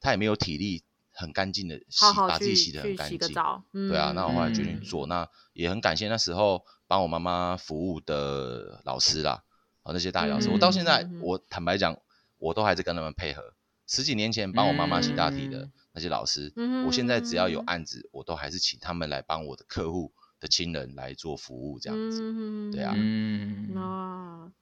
[0.00, 0.84] 她也没有体力
[1.18, 3.18] 很干净的洗，好好把自己洗得很去干净。
[3.18, 4.80] 洗个澡，对啊，那我后来决定嗯。
[4.82, 9.42] 做，那也很感谢那时候帮我妈妈服务的老师啦，
[9.82, 11.38] 啊那些大理老师，我到现在我。
[11.50, 11.98] 坦白讲，
[12.38, 13.42] 我都还是跟他们配合。
[13.86, 22.20] 十几年前帮我妈妈洗大体的嗯那些老师，嗯我现在只要有嗯案子，我都还是请他们来帮我的客户的亲人来做服务，这样子。
[22.22, 24.52] 嗯对啊嗯，啊，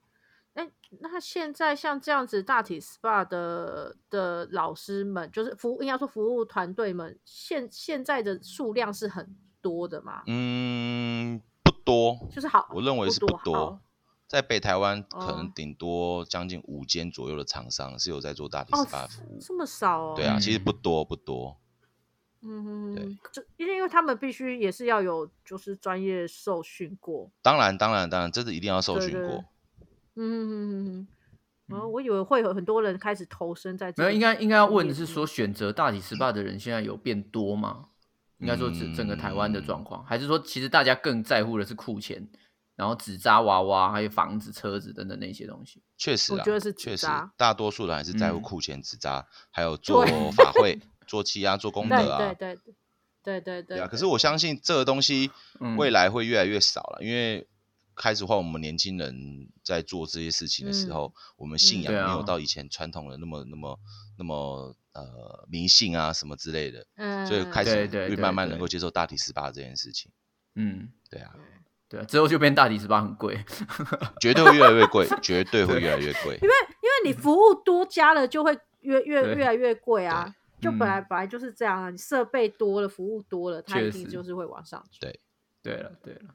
[0.57, 0.67] 哎，
[1.01, 10.23] 那现在像这样子大体 SPA 的的老师们，就是服务应该说服务团队们，现现在的数量是很多的嘛？
[10.25, 13.39] 嗯，不多，就是好，我认为是不多。
[13.43, 13.81] 多。
[14.25, 19.37] 在北台湾，可能哦顶多将近五间左右的厂商是有在做大体哦 SPA 服务。
[19.39, 20.13] 这么少哦？
[20.15, 21.55] 对啊，其实嗯不多不多。
[22.41, 29.21] 嗯，对，就因为因为他们必须也是要有就是专业受训过，当然，当然，当然，这是一定要受训过。
[29.21, 29.45] 对对
[30.17, 31.07] 嗯嗯嗯
[31.69, 31.91] 嗯。
[31.91, 37.85] 我以为会有很多人开始投身在这个没有，应该应该要问的是说，选择大体 SPA 的人现在有变多吗？
[38.39, 42.25] 应该说整整个台湾的状况，还是说其实大家更在乎的是库钱，
[42.75, 45.81] 然后纸扎娃娃，还有房子、车子等等那些东西。
[45.97, 52.17] 确实啊，我觉得是确实，大多数人还是在乎嗯库钱、纸扎，还有做对 法会、做气啊、做功德对啊。
[52.17, 52.59] 对对
[53.23, 57.47] 对对对对啊，可是我相信这个东西嗯未来会越来越少了，因为
[57.97, 63.79] 开始换我们年轻人在做这些事情的时候，我们信仰没有到以前传统的那么、那么、
[64.17, 70.11] 那么呃迷信啊什么之类的，嗯，所以开始对对对会慢慢能够接受大体十八这件事情。
[70.55, 71.35] 嗯，对啊，
[71.89, 73.43] 对啊，之后就变大体 SPA 很贵。
[74.21, 76.37] 绝对会越来越贵， 绝对会越来越贵。
[76.41, 80.33] 因为因为你服务多加了，就会越越越来越贵啊。
[80.59, 84.99] 就本嗯来本来就是这样啊，你设备多了，服务多了，它一定就是会往上去。
[84.99, 85.19] 对
[85.61, 86.33] 对了对了，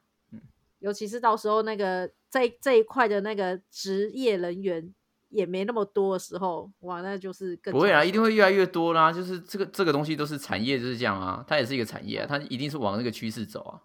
[0.82, 4.92] 尤其是到时候那个这这一块的那个职业人员
[5.28, 9.12] 也没那么多的时候，哇，那就是更不会啊，一定会越来越多啦。
[9.12, 13.80] 就是这个这个东西都是产业就是这样啊，它也是一个产业啊，它一定是往那个趋势走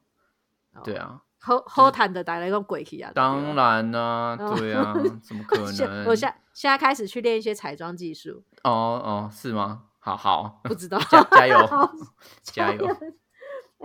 [0.73, 0.83] 啊。
[0.83, 3.11] 对，啊，好好谈的带来个鬼气啊！
[3.13, 4.93] 当然啦、哦对啊，
[5.23, 6.05] 怎么 可能？
[6.05, 9.83] 我现现在开始去练一些彩妆技术，哦哦，是吗？
[9.99, 11.91] 好好，不知道加加油 好
[12.41, 12.87] 加油！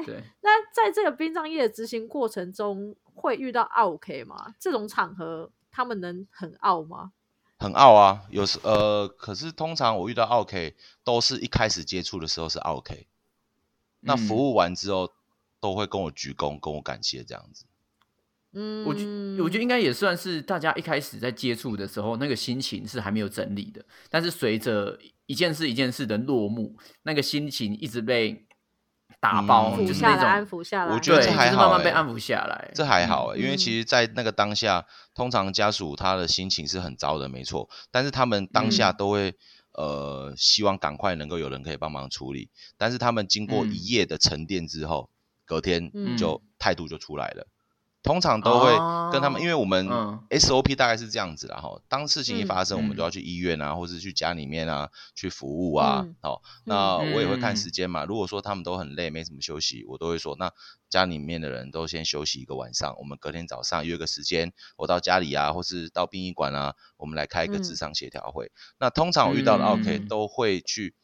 [0.07, 4.55] 对，那在这个殡葬业的执行过程中，会遇到 OK 吗？
[4.59, 7.13] 这种场合他们能很傲吗？
[7.59, 13.07] 很傲啊，有时呃，可是通常我遇到 OK 都是一开始接触的时候是 OK，
[14.01, 15.13] 那服嗯务完之后
[15.61, 17.65] 都会跟我鞠躬，跟我感谢这样子。
[18.55, 19.05] 嗯，我觉
[19.43, 28.45] 我觉得应该也算是大家一开始在接触的时候，那个心情是还没有整理的，但是随着一件事一件事的落幕，那个心情一直被
[29.23, 30.93] 打包，嗯抚下来，就是那种安抚下来。
[30.93, 37.71] 我觉得这还就是慢好欸慢被安抚下来，这还好、欸，因为嗯其实，在那个当下，通常家属他的心情是很糟的，没错。
[37.93, 39.37] 但是他们当下嗯都会、
[39.75, 42.51] 呃，希望赶快能够有人可以帮忙处理。
[42.77, 45.09] 但是他们经过嗯一夜的沉淀之后，
[45.47, 47.47] 隔天嗯就态度就出来了。
[48.03, 48.73] 通常都会
[49.13, 51.81] 跟他们，哦因为我们嗯 SOP 大概是这样子啦，哈。
[51.89, 56.17] 当事情一嗯发生，我们嗯就要去医院啊，或是去家里面啊，去服务啊嗯。
[56.23, 58.05] 哦，那我也会看嗯时间嘛。
[58.05, 60.53] 如果说他们都很累，没什么休息，我都会说，那
[60.91, 68.51] 家里面的人都先休息一个晚上，我们隔天早上约个时间，我到家里啊，或是到殡仪馆啊，我们来开一个嗯智商协调会。
[68.79, 70.97] 那通常我遇到的 OK 嗯都会去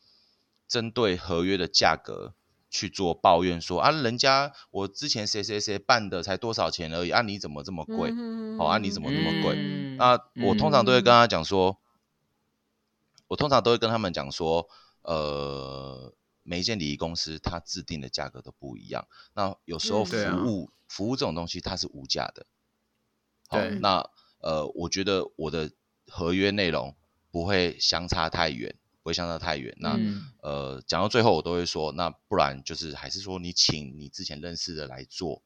[0.67, 2.35] 针对合约的价格。
[2.71, 8.11] 去做抱怨说啊，人家我之前谁谁谁办的才多少钱而已啊，你怎么这么贵？
[8.11, 11.79] 嗯哦啊你怎么那么贵嗯那我通常都会跟嗯他讲说，
[13.29, 14.69] 我通常都会跟他们讲说，
[15.03, 19.07] 呃，每一间礼仪公司它制定的价格都不一样。
[19.35, 22.47] 那有时候嗯服务、服务这种东西它是无价的。
[23.49, 24.09] 好对那
[24.41, 25.73] 呃，我觉得我的
[26.07, 26.95] 合约内容
[27.31, 28.77] 不会相差太远，
[29.09, 29.75] 不会相差太远。
[29.79, 35.43] 那、嗯呃，讲到最后我都会说，那不然就是还是说你请你之前认识的来做，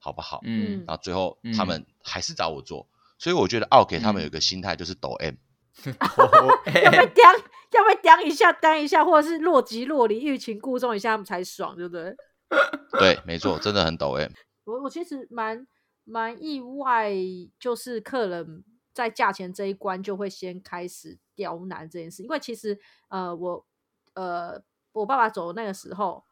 [0.00, 0.40] 好不好？
[0.42, 2.88] 嗯然后最后他嗯们还是找我做，
[3.20, 5.34] 所以我觉得奥给他们嗯有一个心态就是抖 M，、
[5.86, 7.30] 要被刁，
[7.70, 12.16] 要被刁一下，刁一下，或者是若即若离，欲擒故纵一下，他们才爽，对不对？
[12.98, 14.32] 对，没错，真的很抖 M。
[14.64, 15.64] 我我其实蛮
[16.02, 17.12] 蛮意外，
[17.60, 22.78] 就是客人在价钱这一关就会先开始刁难这件事，因为其实
[23.08, 23.66] 呃我
[24.14, 26.24] 呃我爸爸走的那个时候，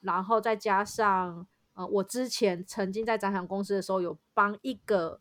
[0.00, 5.20] 然后再加上呃我之前曾经在展场公司的时候有帮一个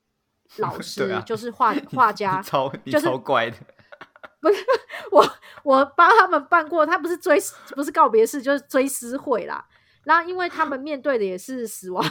[0.58, 3.56] 老师，啊就是画 画家你，超你就是超怪的，
[5.10, 5.26] 我
[5.64, 7.38] 我帮他们办过，他不是追
[7.74, 9.66] 不是告别式，就是追思会啦。
[10.04, 12.04] 然后因为他们面对的也是死亡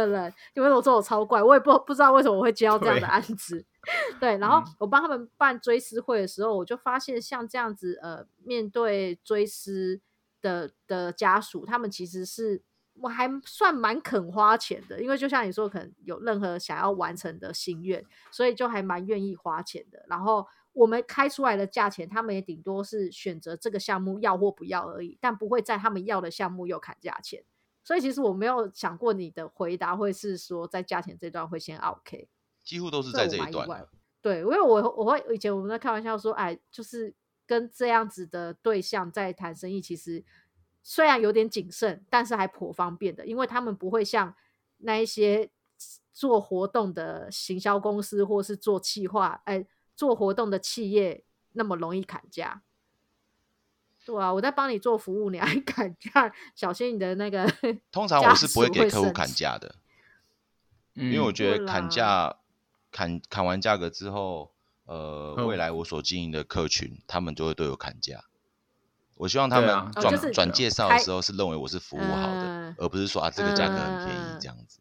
[0.00, 3.64] 的人，因为我说我超怪，我也不不知道为什么我会接到这样的案子。
[4.20, 10.00] 对，然后嗯我帮他们办追思会的时候，我就发现像这样子，呃，面对追思
[10.40, 12.62] 的的家属，他们其实是
[12.94, 20.04] 我还算蛮肯花钱的，因为就像你说，可能有任何想要完成的心愿，所以就还蛮愿意花钱的。
[20.08, 27.42] 然后我们开出来的价钱，他们也顶多是选择这个项目要或不要而已，但不会在他们要的项目又砍价钱。
[27.84, 32.28] 所以其实我没有想过你的回答会是说在价钱这段会先 OK，
[32.62, 33.88] 几乎都是在这一段。
[34.20, 37.12] 对，因为我我会以前我们在开玩笑说，哎，就是
[37.44, 40.24] 跟这样子的对象在谈生意，其实
[40.80, 44.32] 虽然有点谨慎，但是还颇方便的，因为他们不会像
[44.78, 45.50] 那一些
[46.12, 49.66] 做活动的行销公司或是做企划，哎，
[49.96, 51.24] 做活动的企业
[51.54, 52.62] 那么容易砍价。
[54.04, 57.46] 对啊，我在帮你做服务，你还 砍价，小心你的那个。
[57.90, 59.74] 通常我是不会给客户砍价的，
[60.94, 62.36] 因为我觉得砍价。
[62.94, 64.52] 砍砍完价格之后，
[64.84, 68.22] 呃，未来我所经营的客群，他们就会对我砍价。
[69.14, 74.80] 我希望他们转转介绍的时候是认为我是服务好的，而不是说啊这个价格很便宜这样子。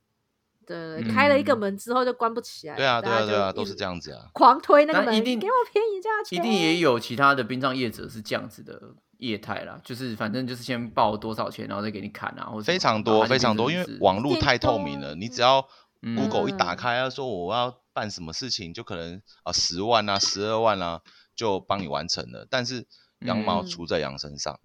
[0.66, 2.76] 对，开了一个门之后就关不起来。
[2.76, 4.28] 对啊，对啊，对啊，都是这样子啊。
[4.34, 6.38] 狂推那个门，一定给我便宜价钱。
[6.38, 15.66] 一定也有其他的殡葬业者是这样子的业态啦，就是反正就是先报多少钱，然后再给你砍啊，或非常多非常多，因为网络太透明了，你只要
[16.02, 17.82] Google 一打开，要说我要。
[17.94, 21.02] 办什么事情就可能啊十万啊十二万啊
[21.36, 22.88] 就帮你完成了，但是
[23.20, 24.58] 羊毛出在羊身上，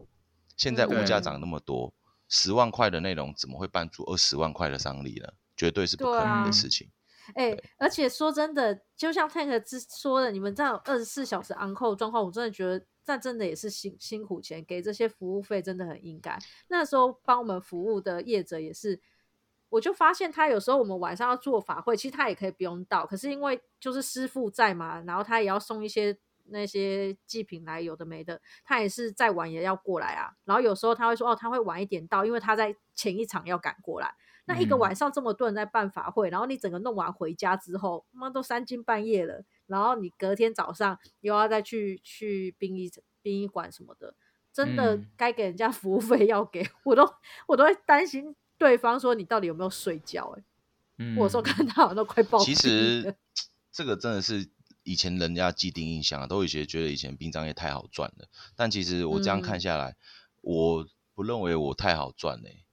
[0.57, 1.93] 现在物价涨那么多，
[2.29, 5.27] 十万块的内容怎么会办出二十万块的商利呢？
[5.57, 6.89] 绝对是不可能的事情。
[7.35, 16.39] 哎，而且说真的，就像 Tank 之说的，你们这样二十四小时 uncle 状况，我真的觉得这真的也是辛辛苦钱，给这些服务费真的很应该。
[16.69, 19.01] 那时候帮我们服务的业者也是。
[19.69, 30.31] 我就发现他有时候我们晚上要做法会，其实他也可以不用到，可是因为就是师傅在嘛，然后他也要送一些那些祭品来，有的没的，他也是再晚也要过来啊。
[30.45, 34.15] 然后有时候他会说哦，他会晚一点到，因为他在前一场要赶过来。
[34.45, 42.91] 那一个晚上这么多人在办法会，然后你整个弄完回家之后，妈都三更半夜了，然后你隔天早上又要再去去殡仪
[43.23, 44.15] 殡仪馆什么的，
[44.53, 47.15] 真的该给人家 服务费要给我都
[47.47, 48.35] 我都会担心。
[48.59, 50.35] 对方说：“你到底有没有睡觉？”
[50.97, 52.39] 哎，我说看他好像都快爆。
[52.39, 53.15] 其 实
[53.71, 54.49] 这个真的是
[54.83, 58.29] 以前人家既定印象啊，都有些觉得以前殡葬业太好赚了。
[58.57, 59.95] 但其实我这样看下来，
[60.41, 62.65] 我不认为我太好赚嘞。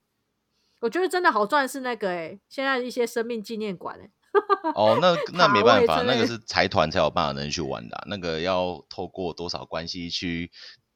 [0.80, 4.10] 我觉得真的好赚是那个哎，现在一些生命纪念馆哎。
[4.76, 10.52] 哦，那那没办法，那个是财团才有办法能去玩的，那个要透过多少关系去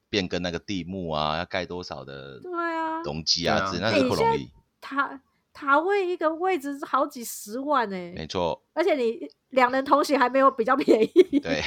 [0.10, 4.50] 变更那个地目啊，要盖多少的对啊，容积啊，那是不容易。
[4.82, 5.22] 塔
[5.54, 8.64] 塔位一个位置是好几十万呢，没错。
[8.74, 11.40] 而且你两人同行还没有比较便宜。
[11.40, 11.62] 对，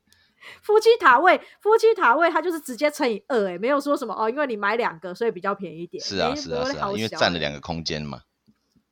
[0.62, 6.02] 夫妻塔位，夫妻塔位它就是直接乘以二，哎，没有说什么哦，因为你买两个，所以比较便宜一点。
[6.02, 8.20] 是啊，是啊，是啊，因为占了两个空间嘛。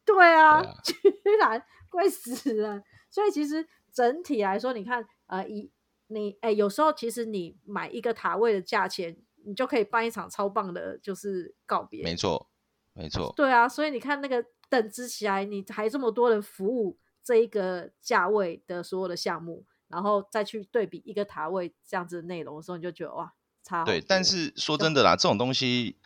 [0.05, 0.95] 对啊， 居
[1.41, 1.65] 然
[2.03, 2.83] 贵死了。
[3.11, 5.71] 所以其实整体来说，你看，呃，一
[6.09, 12.03] 你哎，有时候其实你买一个塔位的价钱，你就可以办一场超棒的，就是告别。
[12.03, 12.51] 没错。
[12.97, 23.35] 没错，对啊，所以你看那个等值起来，你还这么多人服务这一个价位的所有的项目，然后再去对比一个塔位这样子的内容的时候，你就觉得哇，
[23.65, 23.83] 差。
[23.83, 25.99] 对，但是说真的啦，这种东西，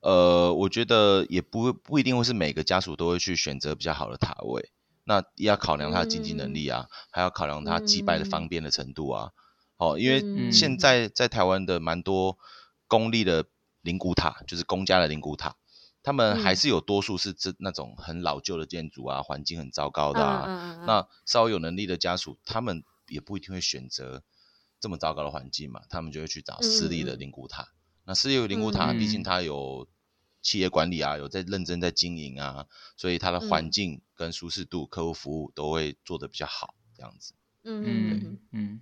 [0.00, 4.72] 呃，我觉得也不不一定会是每个家属都会去选择比较好的塔位，
[5.04, 9.30] 那要考量他的经济能力啊，还要考量他祭拜的方便的程度啊。
[9.76, 12.38] 哦，因为现在在台湾的蛮多
[12.86, 13.46] 公立的
[13.80, 15.56] 灵骨塔，就是公家的灵骨塔。
[16.04, 20.84] 他们还是有多数是这那种很老旧的建筑啊，环境很糟糕的啊。
[20.86, 24.24] 那稍微有能力的家属，他们也不一定会选择
[24.80, 27.68] 这么糟糕的环境嘛，他们就会去找私立的灵骨塔。
[28.04, 29.86] 那私立的灵骨塔，毕竟它有
[30.42, 32.66] 企业管理啊，有在认真在经营啊，
[32.96, 37.34] 所以它的环境跟舒适度、客户服务都会做的比较好，这样子。
[37.64, 38.80] 嗯嗯嗯。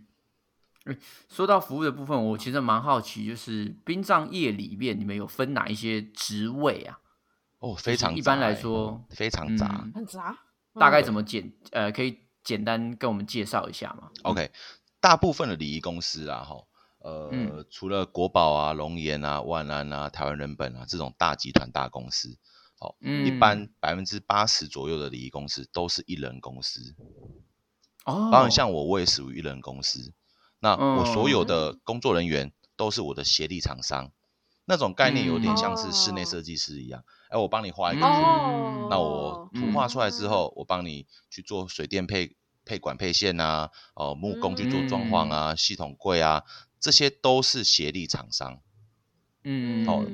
[1.28, 6.98] 说到服务的部分，我其实蛮好奇，就是殡葬业里面你们有分哪一些职位啊？
[7.58, 10.36] 哦，非常一般来说非常杂，很杂。
[10.74, 14.50] 大概怎么简呃，可以简单跟我们介绍一下吗？OK，
[15.00, 16.56] 大部分的礼仪公司啊，哈，
[17.00, 22.38] 呃，除了国宝啊、龙岩啊、万安啊、台湾人本啊这种大集团大公司，
[22.78, 26.94] 哦，一般百分之八十左右的礼仪公司都是一人公司。
[28.04, 30.12] 哦，当然像我，我也属于一人公司。
[30.58, 34.10] 那我所有的工作人员都是我的协力厂商，
[34.66, 37.02] 那种概念有点像是室内设计师一样。
[37.30, 42.36] 哎，我帮你画一个图，那我图画出来之后，我帮你去做水电配
[42.66, 46.44] 配管配线啊，哦，木工去做装潢啊，系统柜啊，
[46.80, 48.60] 这些都是协力厂商。
[49.44, 50.04] 嗯，哦，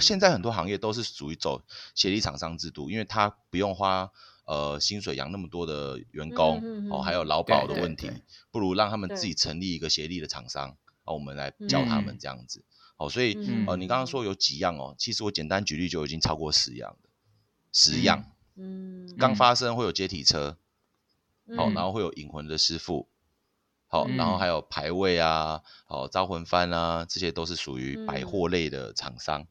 [0.00, 1.62] 现在很多行业都是属于走
[1.94, 4.10] 协力厂商制度，因为他不用花
[4.44, 8.10] 呃薪水养那么多的员工，哦，还有劳保的问题，
[8.50, 12.64] 不如让他们自己成立一个协力的厂商，啊，我们来教他们这样子。
[12.96, 13.34] 哦，所以
[13.66, 17.08] 呃，你刚刚说有几样哦，其实我简单举例就已经超过十样的。
[17.72, 20.58] 十样，嗯，刚发生会有接体车，
[21.56, 23.08] 好、嗯然后会有引魂的师傅，
[23.94, 29.46] 好、然后嗯还有牌位啊，好、招魂幡啊，这些都是属于百嗯货类的厂商。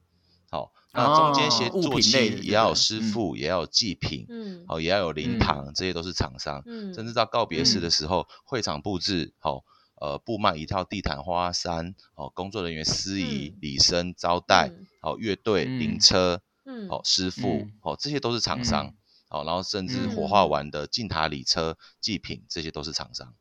[0.51, 6.61] 好、那中间协作期品类也要有师傅，也要有祭品，嗯好、也要有灵嗯堂，这些都是厂商。
[6.65, 9.63] 嗯甚至到告别式的嗯时候，会场布置好、
[10.01, 18.93] 呃，布卖一套地毯花衫，哦，工作人员司仪、嗯礼生、招待，嗯好、乐队、嗯灵车，嗯好、师傅嗯，好、这些都是厂商嗯。
[19.29, 23.33] 好、然后甚至嗯火化完的进塔礼车、祭品，这些都是厂商。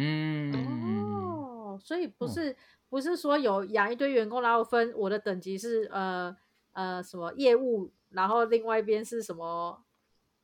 [0.00, 2.28] 嗯，哦，所以不嗯。
[2.28, 2.56] 是、
[2.88, 6.34] 不是说有养一堆员工，然后分我的等级是呃
[6.72, 9.82] 呃什么业务，然后另外一边是什么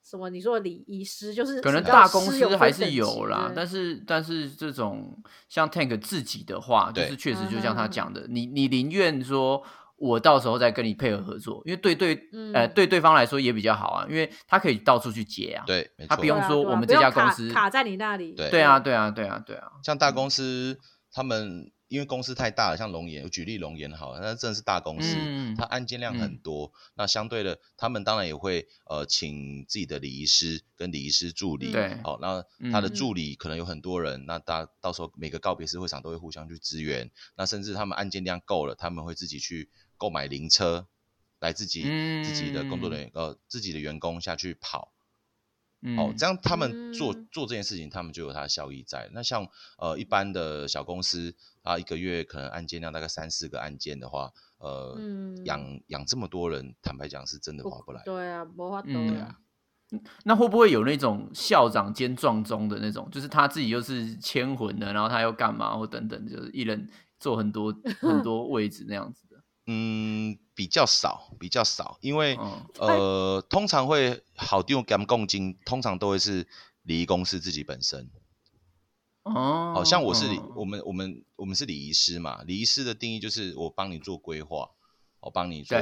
[0.03, 0.29] 什么？
[0.29, 3.67] 你说的礼仪师就是可能大公司还是有啦，对但。
[3.67, 5.17] 是但是这种
[5.49, 7.91] 像 Tank 自己的话，就是确实就像他嗯。
[7.91, 9.63] 讲的，你你宁愿说
[9.97, 12.15] 我到时候再跟你配合合作，因为对对
[12.53, 16.09] 呃嗯对对方来说也比较好啊，因为他可以到处去接啊，对，没错。
[16.09, 20.79] 他不用说我们这家公司卡在你那里，对对啊对啊对啊对啊，像大公司，
[21.13, 26.73] 他们因为公司太大了，像龙岩，我举例龙岩好了，那真的是大公司，嗯它案件量很嗯多。
[26.97, 32.43] 那相对的，他们当然也会呃请自己的礼仪师跟礼仪师助理，对好、那
[32.73, 37.09] 他的嗯助理可能有很多人，那大到时候每个告别式会场都会互相去支援。
[37.37, 40.87] 那甚至他们案件量够了，他们会自己去购买灵车，
[41.41, 41.83] 来自己、
[42.23, 44.93] 自己的工作人员呃自己的员工下去跑。
[45.87, 49.11] 嗯哦，这样他们做、嗯做这件事情，他们就有它的效益在。
[49.13, 58.01] 那像呃一般的小公司，啊一个月可能案件量大概三四个案件的话，呃、嗯养养这么多人，坦白讲是真的划不来。
[58.03, 59.39] 对啊，没法度嗯对啊，
[60.25, 66.89] 那会不会有那种校长兼撞钟的那种，就是他自己又是牵魂的，然后他又干嘛或等等，就是一人
[67.21, 67.71] 做很多
[68.01, 69.34] 很多位置那样子的？
[69.67, 76.47] 嗯，比较少，比较少，因为、嗯呃通常会好丢干共金，通常都会是
[76.83, 78.11] 礼仪公司自己本身。
[79.23, 82.43] 哦，好、像我是礼，嗯我们我们我们是礼仪师嘛。
[82.43, 84.69] 礼仪师的定义就是我帮你做规划，
[85.21, 85.79] 我帮你做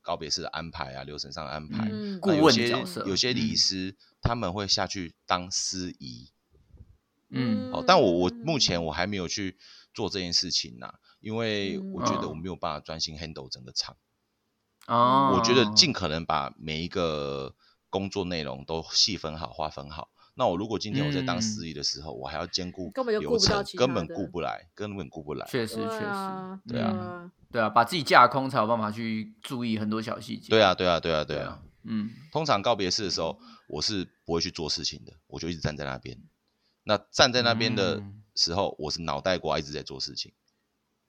[0.00, 1.88] 告别式的安排啊，流程上的安排。
[1.92, 6.32] 嗯顾问角色有些礼仪嗯师、他们会下去当司仪。
[7.30, 9.56] 嗯好、但我我目前我还没有去
[9.94, 10.92] 做这件事情呐、
[11.22, 13.96] 因为我觉得嗯我没有办法专心 handle 整个场。
[14.86, 17.54] 哦，我觉得尽可能把每一个
[17.88, 20.10] 工作内容都细分好、划分好。
[20.34, 25.46] 那我如果今天我在当嗯司仪的时候，我还要兼顾根本就顾流程，不到根本顾不来，根本顾不来。
[25.46, 30.48] 确实确实，啊，对啊啊，对啊，把自己架空才有办法去注意很多小细节。
[30.48, 36.18] 对啊，对啊，对啊，对对啊。，嗯通常告别式的时候，我是不会去做事情的，我就一直站在那边。
[36.84, 40.32] 那站在那边的嗯时候，我是脑袋瓜一直在做事情。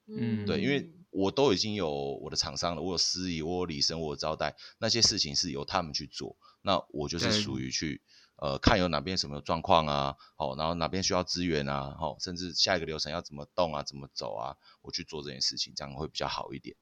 [0.08, 6.36] 嗯对，因为我都已经有我的厂商了，我有司仪，我有礼生，我有招待，那些事情是由他们去做。
[6.62, 8.02] 那我就是对属于去
[8.38, 16.76] 呃看有哪边什么状况啊，好、然后哪边需要资源啊，好、甚至下一个流程要怎么动啊，怎么走啊，我去做这件事情，这样会比较好一点。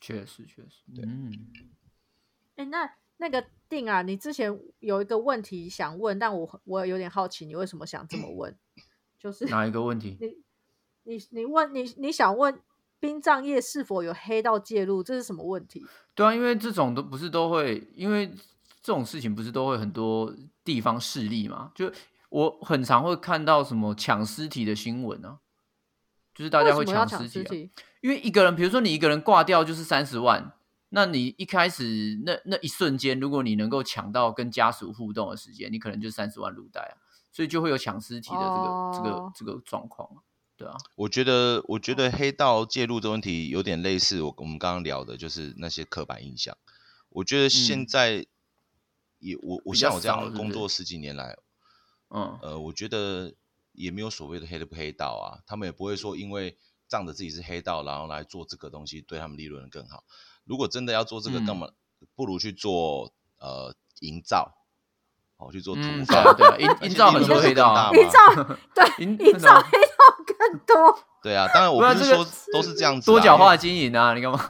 [0.00, 1.32] 确实确实，对嗯，
[2.56, 8.56] 哎、那那个定啊，你之前有一个问题想问，但我我有点好奇，你为什么想这么问？
[9.18, 10.16] 就是哪一个问题？
[10.20, 10.28] 你
[11.08, 12.60] 你你问你你想问
[13.00, 15.82] 殡葬业是否有黑道介入，这是什么问题？
[16.14, 18.28] 对啊，因为这种都不是都会，因为
[18.82, 20.32] 这种事情不是都会很多
[20.62, 21.72] 地方势力嘛？
[21.74, 21.90] 就
[22.28, 25.38] 我很常会看到什么抢尸体的新闻啊，
[26.34, 27.70] 就是大家会抢尸体？
[28.02, 30.52] 因为一个人，比如说你一个人挂掉就是三十万，
[30.90, 36.94] 那你一开始那那一瞬间，如果你能够抢到跟家属互动的时间，你可能就三十万入袋啊，
[37.32, 40.20] 所以就会有抢尸体的这个、这个哦这个状况啊，
[40.58, 46.58] 对啊，我觉得，我觉得黑道介入的问题有点类似我我们刚刚聊的，就是那些刻板印象。
[47.10, 47.86] 我觉得现嗯。
[47.86, 48.26] 在
[49.20, 51.36] 也我我像我这样工作十几年来，
[52.10, 52.36] 嗯。
[52.42, 53.32] 呃，我觉得
[53.72, 60.02] 也没有所谓的黑的不黑道啊，他们也不会说因为仗着自己是黑道，然后来做这个东西对他们利润更好。
[60.44, 61.46] 如果真的要做这个，嗯。
[61.46, 61.70] 干嘛
[62.16, 64.54] 不如去做呃营造，
[65.36, 69.60] 哦，去做土嗯，对 营营造很多黑道营造对营营造
[70.26, 74.40] 更多，对啊，当然我不是说都是这样子啊，多角化经营啊，你干嘛？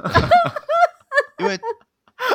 [1.38, 1.58] 因为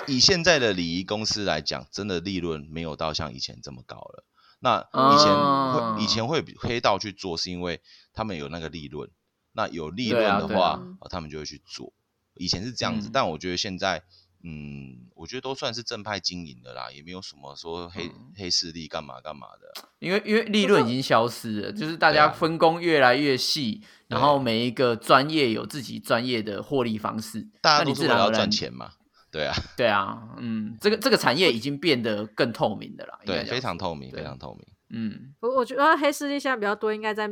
[0.07, 4.23] 以现在的礼仪公司来讲，真的利润没有到像以前这么高了。
[4.59, 7.81] 那以前哦会、以前会黑道去做，是因为
[8.13, 9.09] 他们有那个利润。
[9.51, 11.91] 那有利润的话，他们就会去做。
[12.35, 14.03] 以前是这样子，嗯但我觉得现在，
[14.43, 19.87] 嗯，我觉得都算是正派经营的啦，也没有什么说黑、嗯黑势力干嘛干嘛的。
[19.99, 28.91] 因为因为利润已经消失了，就是大家分工越来越细，然对后每一个专业有自己专业的获利方式，大家都是为了赚钱嘛。
[29.31, 34.67] 对啊，对啊，嗯，这个这个产业已经变得更透明的了，应该对，非常透明，非常透明。
[34.89, 37.27] 嗯，我我觉得黑势力现在比较多，应该在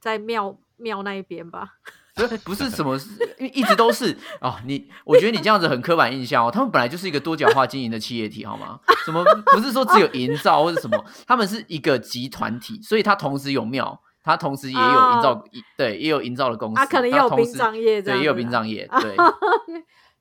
[0.00, 1.74] 在庙庙那一边吧。
[2.14, 2.96] 不是不是什么，
[3.38, 8.78] 因 为一直都是哦，你我觉得你这样子很刻板印象哦，他们本来就是一个多角化经营的企业体，好吗？
[9.04, 14.80] 什么不是说只有营造或者什么，他们是一个集团体，所以它同时有庙，它同时也有
[15.12, 15.44] 营造，哦
[15.76, 19.16] 对，也有营造的公司，啊可能也有殡葬业对，也有殡葬业， 对，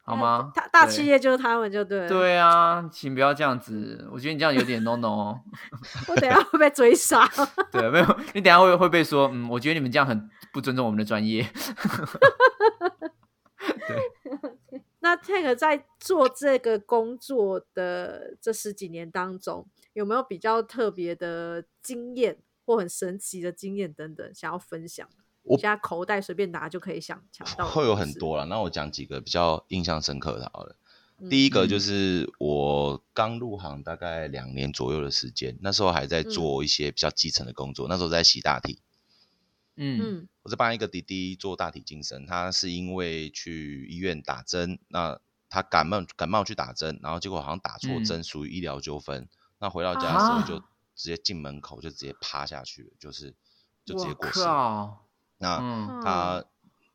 [0.06, 0.52] 好吗？
[0.56, 2.10] 大大企业就是他们就对了。
[2.10, 5.40] 对啊，请不要这样子，我觉得你这样有点 no no 哦。
[6.08, 7.30] 我等下会被追杀。
[7.72, 11.46] 对，没有，你等下会会被说，嗯，我觉得你们这样很不尊重我们的专业。
[15.00, 25.10] 那 Tank 在做这个工作的这十几年当中，有没有比较特别的经验或很神奇的经验等等想要分享？
[25.44, 28.14] 我现在口袋随便拿就可以想抢到，会有很。
[28.14, 28.46] 多了。
[28.46, 30.78] 那我讲几个比较印象深刻的好了。
[31.20, 38.80] 嗯第一个就嗯是我刚入行大概两年左右的时间，那时候还在嗯做一些比较基层的工作，那时候在洗大体。
[39.76, 40.00] 嗯。
[40.02, 40.28] 嗯。
[40.44, 45.20] 我是帮一个弟弟做大体精神，他是因为去医院打针，那
[45.50, 48.04] 他感冒感冒去打针，然后结果好像打错嗯。
[48.06, 49.28] 针，属于医疗纠纷。
[49.60, 50.46] 那回到家的时候啊。
[50.48, 50.60] 就
[50.96, 53.34] 直接进门口就直接趴下去了，就是
[53.84, 54.42] 就直接过世
[55.38, 56.02] 那嗯。
[56.04, 56.46] 他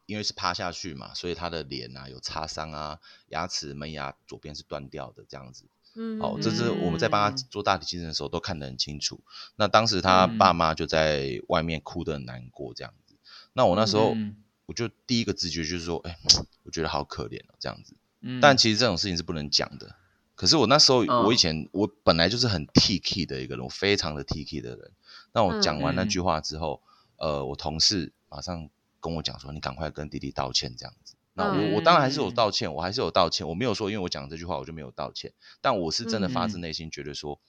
[0.06, 5.66] 因为是趴下去嘛，所以他的脸啊有擦伤啊，牙齿门牙左边是断掉的这样子。
[5.98, 9.20] 嗯，哦，这是我们在帮他嗯做大体晋升的时候都看得很清楚。
[9.56, 13.16] 那当时他嗯爸妈就在外面哭得很难过这样子。
[13.52, 14.36] 那我那时候嗯
[14.66, 16.16] 我就第一个直觉就是说，哎、
[16.62, 17.96] 我觉得好可怜哦这样子。
[18.20, 19.96] 嗯但其实这种事情是不能讲的。
[20.36, 24.92] 可是我那时候，嗯我以前我本来就是很 T K 的一个人，我非常的 T K 的人。
[25.32, 26.80] 那我讲完那句话之后，
[27.16, 28.70] 呃，我同事马上
[29.00, 31.16] 跟我讲说：“你赶快跟弟弟道歉。”这样子。
[31.38, 37.40] 那我、嗯我当然还是有道歉，我还是有道歉，我没有说因为我讲这句话我就没有道歉，但我是真的发自嗯内心觉得说，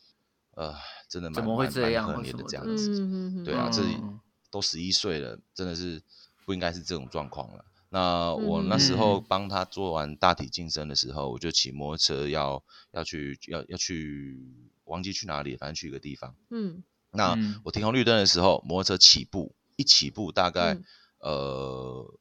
[0.51, 0.75] 呃，
[1.09, 3.43] 真的蛮怎么会蛮这样蛮可怜的这样子。
[3.43, 4.19] 对啊，这嗯。
[4.51, 6.01] 都十一岁了，真的是
[6.45, 7.65] 不应该是这种状况了。
[7.89, 8.97] 那我那时嗯。
[8.97, 14.37] 候帮他做完大体晋升的时候，我就骑摩托车要要去要要去
[14.85, 16.35] 忘记去哪里，反正去一个地方。
[16.51, 16.83] 嗯。
[17.11, 17.61] 那嗯。
[17.63, 20.83] 我停红绿灯的时候，摩托车起步一起步大概、嗯。
[21.19, 22.13] 呃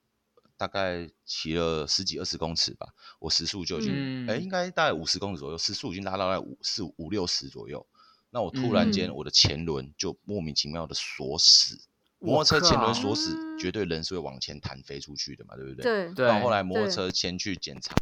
[0.59, 2.89] 大概骑了十几二十公尺吧，
[3.21, 3.93] 我时速就已经
[4.29, 7.87] 哎、嗯应该大概五十公尺左右，时速已经拉到在五四五六十左右。
[8.31, 11.79] 那我突然间嗯我的前轮就莫名其妙的锁死，
[12.19, 15.83] 我摩托车前轮靠锁死，嗯绝对人是会往前弹飞出去的嘛，对不对？。
[15.83, 17.95] 对对，然后后来摩托对车先去检查，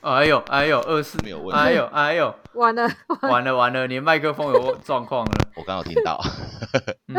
[0.00, 2.88] 哎呦哎呦，二四没有问题哎呦哎呦，完了，
[3.22, 5.48] 完了完了，你的麦克风有状况了。
[5.56, 6.18] 我刚好听到，
[7.08, 7.14] 嗯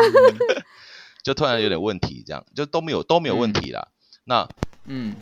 [1.26, 3.88] 就突然有点问题，这样就都没有都没有问题啦。
[4.26, 4.48] 那
[4.86, 5.16] 嗯，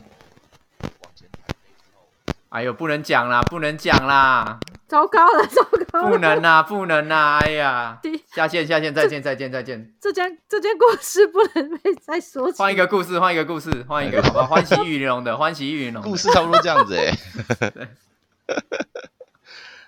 [2.50, 8.02] 哎呦，不能讲啦，不能讲啦，糟糕了，糟糕了，不能啦，不能啦，哎呀，
[8.36, 12.58] 下线下线，再见再见再见，这件这件故事不能被再说起。
[12.58, 16.10] 换一个故事，换一个故事，换一个，好吧，欢喜玉龙的，欢喜玉龙的。
[16.10, 17.18] 故事差不多这样子哎、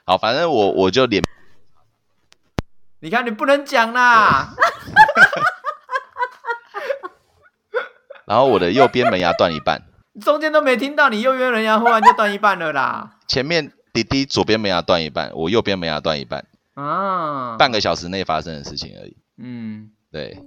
[0.07, 1.21] 好，反正我我就脸
[3.01, 4.55] 你看你不能讲啦，
[8.25, 9.81] 然后我的右边门牙断一半，
[10.21, 19.15] 中间都没听到，你右边人牙忽然就断一半了啦，前面弟弟左边门牙断一半，我右边门牙断一半，啊，半个小时内发生的事情而已。
[19.37, 20.39] 嗯，对，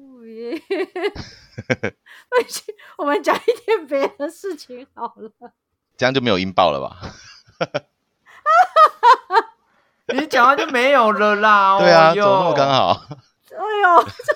[2.97, 5.31] 我们讲一点别的事情好了。
[5.97, 7.01] 这样就没有音爆了吧？
[10.15, 13.03] 你讲完就没有了啦， 对啊，怎么那么刚好？
[13.51, 14.33] 哎呦，这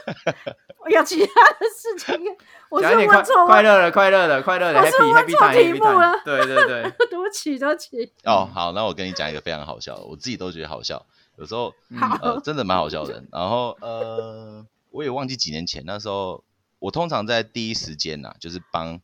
[0.91, 2.37] 有其他的事情，
[2.69, 8.13] 我是问错，快乐的快乐的快乐的我是 happy 问 happy 错 time 题目了对对对， 对不起，对不起。
[8.25, 11.07] 哦，好，那我跟你讲一个非常好笑的，我自己都觉得好笑，
[11.37, 13.23] 有时候好呃真的蛮好笑的。
[13.31, 16.43] 然后呃，我也忘记几年前，那时候
[16.79, 19.01] 我通常在第一时间呐、就是帮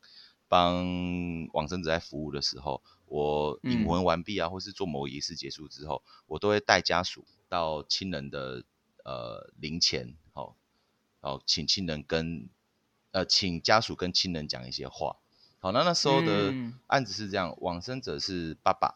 [0.48, 0.84] 帮
[1.52, 8.64] 往生者在服务的时候，我引嗯魂完毕啊，或是做某个仪式结束之后，我都会带家属到亲人的
[9.04, 10.14] 呃灵前，
[11.20, 12.48] 好、然后请亲人跟
[13.12, 15.16] 呃请家属跟亲人讲一些话。
[15.60, 18.94] 好，那那时候的嗯案子是这样，往生者是爸爸，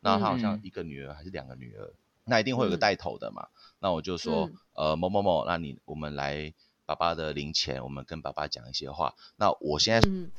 [0.00, 1.92] 那他好像嗯一个女儿还是两个女儿，
[2.24, 3.48] 那一定会有个嗯带头的嘛。
[3.80, 6.54] 那我就说，嗯呃，某某某，那你我们来
[6.84, 9.14] 爸爸的灵前，我们跟爸爸讲一些话。
[9.34, 10.30] 那我现在嗯，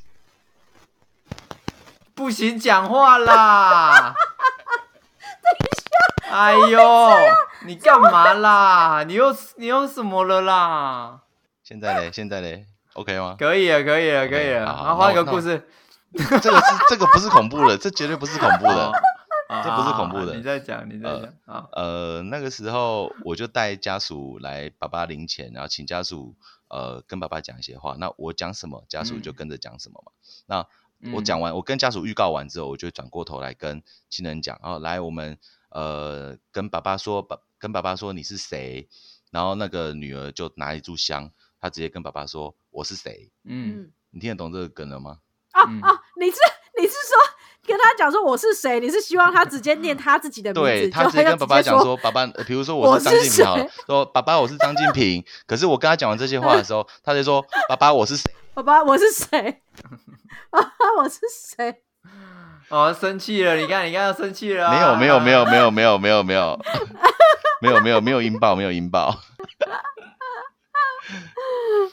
[2.15, 4.15] 不行讲话啦！
[6.37, 6.79] 哎呦，
[7.65, 9.03] 你干嘛啦？
[9.07, 11.21] 你又你又什么了啦？
[11.63, 13.35] 现在嘞，现在嘞，OK 吗？
[13.39, 14.71] 可以了，可以了，可以了。
[14.71, 15.67] 好然后换一个故事，
[16.13, 18.91] 这个是这个不是恐怖的，这绝对不是恐怖的。
[19.49, 21.65] 啊这不是恐怖的你在讲，你在讲啊。
[21.71, 26.35] 呃，那个时候我就带家属来爸爸领钱，然后请家属
[26.67, 27.95] 呃跟爸爸讲一些话。
[27.97, 30.11] 那我讲什么，家属就嗯跟着讲什么嘛。
[30.45, 30.57] 那
[31.13, 38.87] 我嗯讲完，我跟家属预告完之后，我就转过头来跟亲人讲，哦来我们呃跟爸爸说，爸跟爸爸说你是谁，
[39.31, 43.31] 然后那个女儿就拿一炷香，她直接跟爸爸说我是谁。
[43.43, 45.19] 嗯，嗯你听得懂这个梗了吗？
[45.67, 46.37] 嗯啊啊，你是
[46.79, 47.17] 你是说
[47.65, 48.79] 跟他讲说我是谁？
[48.79, 50.69] 你是希望他直接念他自己的名字？
[50.69, 58.31] 对他就直接跟爸爸讲说，爸爸，呃比如说我我是张是静平好了，说爸爸我是张静平，可是我跟他讲完这些话的时候，他就说爸爸我是谁？
[58.53, 59.61] 爸爸我是谁？
[60.51, 61.81] 爸爸我是谁？
[62.69, 64.73] 哦，生气了，你看，你看，要生气了啊。
[64.73, 66.59] 没有没有没有没有没有没有没有
[67.61, 69.19] 没有没有没有音爆没有音爆。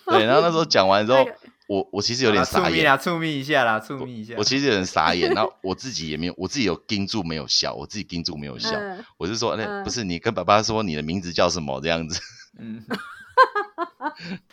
[0.06, 1.24] 对，然后那时候讲完之后，
[1.68, 4.34] 我我其实有点傻眼，触密啦，触密一下啦，触密一下。
[4.36, 8.70] 我其实有点傻眼，然后我自己也没有，我自己有盯住没有笑，我自己盯住没有笑，
[9.16, 12.20] 我是说，那不是你跟爸爸说你的名字叫什么这样子？
[12.58, 12.84] 嗯，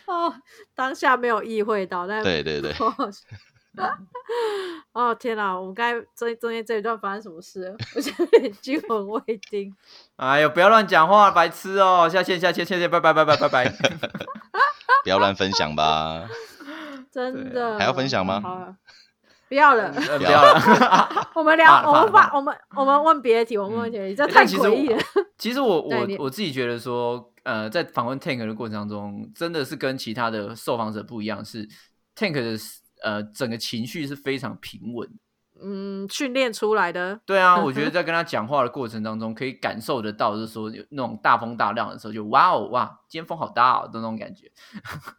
[0.06, 0.34] 哦，
[0.74, 2.72] 当下没有意会到，但对对对，
[4.92, 7.76] 哦天哪，我们刚才中中间这一段发生什么事了？
[7.96, 9.20] 我现在有点惊魂未
[9.50, 9.74] 定。
[10.16, 12.08] 哎呦，不要乱讲话，白痴哦！
[12.08, 13.72] 下线，下线，下线，拜拜，拜拜，拜拜。
[15.02, 16.28] 不要乱分享吧。
[17.10, 18.74] 真的还要分享吗好了
[19.48, 21.30] 不要了，呃不要了。
[21.34, 24.98] 我们聊，我们把我们我们问别的题，我们问别的题，这太诡异了。
[25.36, 31.68] 其实我我我自己觉得说，呃，在访问 Tank 的过程当中，真的是跟其他的受访者不一样，是
[32.16, 32.56] Tank 的
[33.02, 35.08] 呃整个情绪是非常平稳。
[35.64, 44.50] 嗯，训练出来的，对啊，我觉得 在跟他讲话的过程当中，可以感受得到，就是说有那种大风大浪的时候，就哇哦哇，今天风好大哦的那种感觉，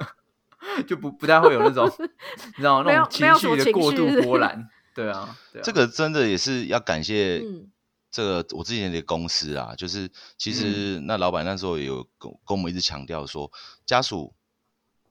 [0.85, 4.67] 就不不太会有那种 你知道没有那种情没有情绪的过度波澜。
[4.93, 7.71] 对啊，对啊这个真的也是要感谢嗯
[8.11, 13.49] 这个我之前的公司啊，就是其实嗯那老板那时候也有跟跟我们一直强调说，
[13.85, 14.35] 家属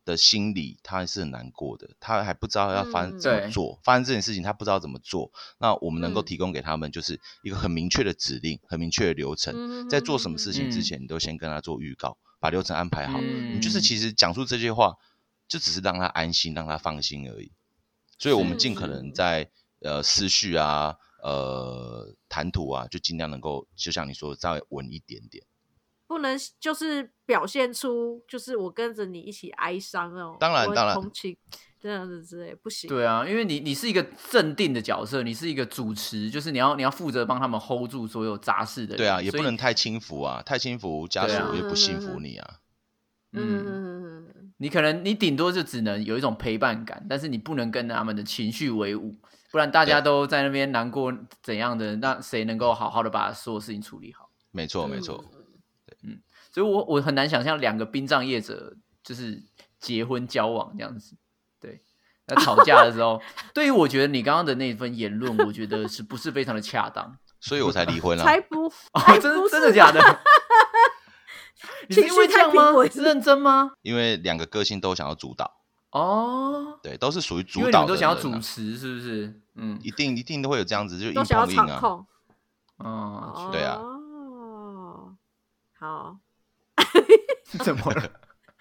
[0.04, 6.24] 的心理他还是很难过的，他还不知道要发生怎么做，发生这件事情他不知道怎么做，那我们能够嗯。
[6.24, 10.82] 提供给他们就是一个很明确的指令，很明确的流程，嗯在做什么事情之嗯。
[10.82, 13.54] 前，你都先跟他做预告，把流程安排好，嗯。
[13.54, 14.96] 你就是其实讲出这些话，
[15.48, 17.52] 就只是让他安心，让他放心而已。
[18.18, 19.50] 所以我们尽可能在
[19.80, 25.44] 呃思绪啊、呃谈吐啊，就尽量能够，就像你说的，稍微稳一点点。
[26.06, 31.36] 不能就是表现出就是我跟着你一起哀伤哦，当然当然同情
[31.80, 32.88] 这样子之类不行。
[32.88, 38.98] 对啊，因为你你是一个镇定的角色，你是一个主持，就是你要你要负责帮他们 hold 住所有杂事的人。
[38.98, 42.58] 对啊，也不能太轻浮啊，太轻浮家属也不信服你啊。
[43.32, 49.14] 嗯嗯，你可能你顶多就只能有一种陪伴感，但是你不能跟他们的情绪为伍，
[49.50, 51.10] 不然大家都在那边难过
[51.42, 54.28] 怎样的，那谁能够好好的把所有事情处理好？
[54.50, 55.24] 没错，没嗯错。
[56.52, 59.42] 所以我我很难想象两个殡葬业者就是
[59.80, 61.16] 结婚交往这样子，
[61.60, 61.82] 对。
[62.28, 63.20] 那吵架的时候，
[63.52, 67.16] 对于我觉得你刚刚的那份言论，我觉得是不是非常的恰当？
[67.40, 68.22] 所以我才离婚啊。
[68.22, 70.00] 才不哦，才真真的假的？
[71.88, 72.72] 你是因为这样吗？
[72.94, 73.72] 认真吗？
[73.82, 75.52] 因为两个个性都想要主导，
[75.90, 79.40] 哦，对，都是属于因为你主导都想要主持，是不是？
[79.56, 81.66] 嗯，一定一定都会有这样子，就硬都想要碰硬啊。
[81.66, 82.06] 场控。
[82.78, 85.16] 哦，对啊哦，
[85.78, 86.16] 好，
[87.64, 88.02] 怎么了？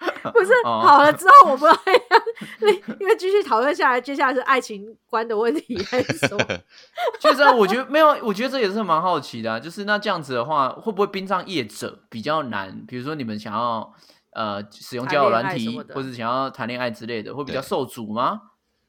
[0.32, 2.68] 不是、哦好了之后，我不知道要
[2.98, 6.44] 因为继续讨论下来，接下来是爱情观的问题还是什么？
[7.20, 12.84] 就是啊我觉得没有，我觉得这也是蛮好奇的啊、就是那这样子的话，会不会殡葬业者比较难？
[12.88, 13.92] 比如说你们想要
[14.32, 18.40] 呃使用交友软体或者想要谈恋爱之类的，会比较受阻吗？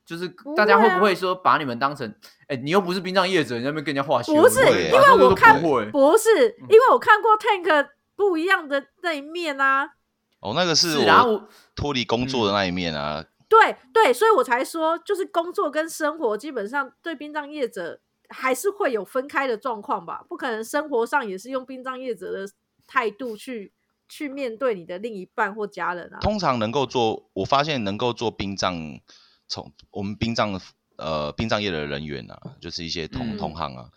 [0.06, 0.28] 就是
[0.58, 2.12] 大家会不会说把你们当成，
[2.48, 4.34] 哎、你又不是殡葬业者，你在那边跟人家画休？
[4.34, 9.92] 不是因为我看不会，不是，嗯因为我看过 Tank 不一样的那一面啊。
[10.40, 13.26] 哦，那个是是啊，我我脱离工作的那一面啊。
[13.48, 18.00] 对对，所以我才说，就是工作跟生活基本上对殡葬业者
[18.30, 22.52] 还是会有分开的状况吧，不可能生活上也是用殡葬业者的
[22.88, 23.72] 态度去
[24.10, 26.18] 去面对你的另一半或家人啊。
[26.20, 29.00] 通常能够做，我发现能够做殡葬，
[29.48, 30.60] 从我们殡葬
[30.98, 33.92] 呃殡葬业的人员啊，就是一些同、嗯同行啊，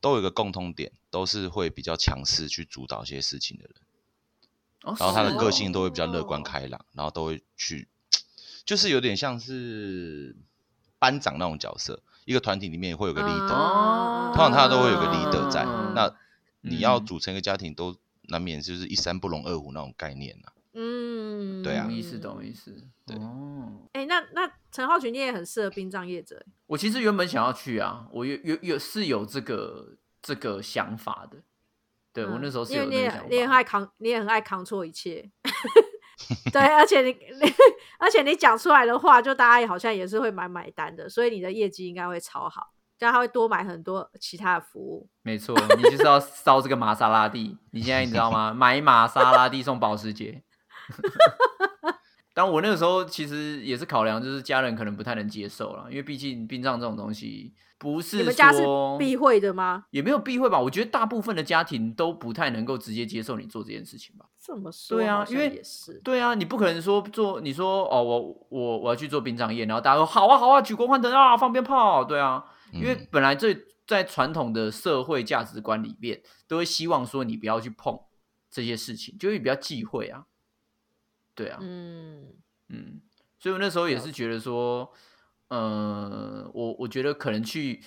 [0.00, 3.74] 都有一个共通点，都是会比较强势去主导一些事情的人，
[4.82, 7.88] 哦然后他的个性都会比较乐观哦开朗，然后都会去，
[8.66, 10.36] 就是有点像是
[10.98, 16.14] 班长那种角色，一个团体里面会有个 leader，、哦通常他都会有个 leader 在，嗯那
[16.60, 20.52] 你要嗯组成一个家庭，都难免就是一山不容二虎那种概念啊。
[20.74, 22.76] 嗯，对啊懂意思，懂意思。
[23.06, 26.44] 对哦，哎、那那陈浩群，你也很适合殡葬业者。
[26.66, 29.96] 我其实原本想要去啊，我有有有是有这个
[30.26, 31.38] 这个想法的。
[32.12, 35.30] 对我那时候是有因为你也想法，你也很爱扛，你也很爱扛错一切。
[36.50, 37.16] 对，而且你
[37.98, 45.08] 而且你讲出来的话，就大家也好像也是会买买单的，所以你的业绩应该会超好，这样他会多买很多其他的服务。
[45.22, 47.56] 没错，你就是要烧这个玛莎拉蒂。
[47.70, 48.52] 你现在你知道吗？
[48.56, 50.42] 买玛莎拉蒂送保时捷。
[52.36, 59.86] 但我那个时候其实也是考量，就是家人可能不太能接受了，因为毕竟殡葬这种东西不是你们家是说避讳的吗？
[59.90, 60.60] 也没有避讳吧？
[60.60, 64.26] 我觉得大部分的家庭都不太能够直接接受你做这件事情吧。
[64.38, 65.94] 这么说，对啊因为也是。
[66.04, 73.56] 对啊，你不可能说做你说哦，我我我要去做殡葬业，然后大家说好啊好啊，举国欢腾啊，放鞭炮，对啊，因为嗯本来这
[73.86, 77.98] 在传统的社会价值观里面，都会希望说你不要去碰
[78.50, 80.26] 这些事情，就会比较忌讳啊。
[81.36, 82.34] 对啊，嗯，
[82.70, 83.00] 嗯，
[83.38, 84.90] 所以我那时候也是觉得说，
[85.48, 87.82] 呃，我我觉得可能去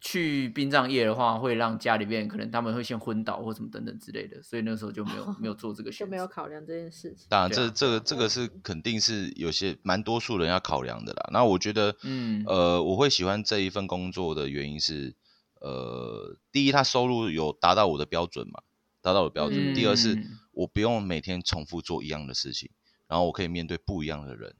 [0.00, 7.26] 去殡葬业的话，会让家里面可能他们会先昏倒或什么等等之类的，所以那时候就没有没有 做这个选择，就没有考量这件事情。
[7.30, 11.30] 当然，这这个这个是肯定是有些蛮多数人要考量的啦。
[11.32, 12.44] 那我觉得，嗯。
[12.46, 15.14] 呃，我会喜欢这一份工作的原因是，
[15.60, 18.62] 呃，第一，他收入有达到我的标准嘛，
[19.00, 20.38] 达到我的标准；第二是嗯。
[20.54, 22.68] 我不用每天重复做一样的事情，
[23.12, 24.56] 然后我可以面对不一样的人，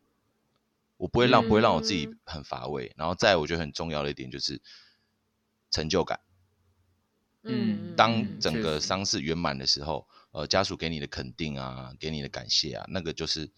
[0.98, 2.92] 我不会让、不会让我自己嗯很乏味。
[2.98, 4.61] 然后再来我觉得很重要的一点就是
[5.70, 6.20] 成就感。
[7.44, 13.50] 嗯当嗯整个丧事圆满的时候，呃，家属给你的肯定啊，给你的感谢啊，那个就是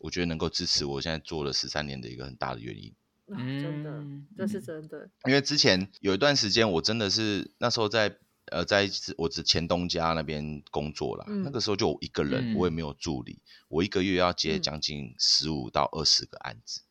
[0.00, 2.94] 我觉得能够支持我现在做了十三年的一个很大的原因。
[3.32, 5.10] 啊真的，嗯这是嗯真的。
[5.24, 8.18] 因为之前有一段时间，我真的是那时候在
[8.52, 12.74] 呃，在我之前东家那边工作啦，嗯那个时候就我一个人，我也嗯。
[12.74, 14.62] 没有助理，我一个月要接嗯。
[14.62, 16.82] 将近十五到二十个案子，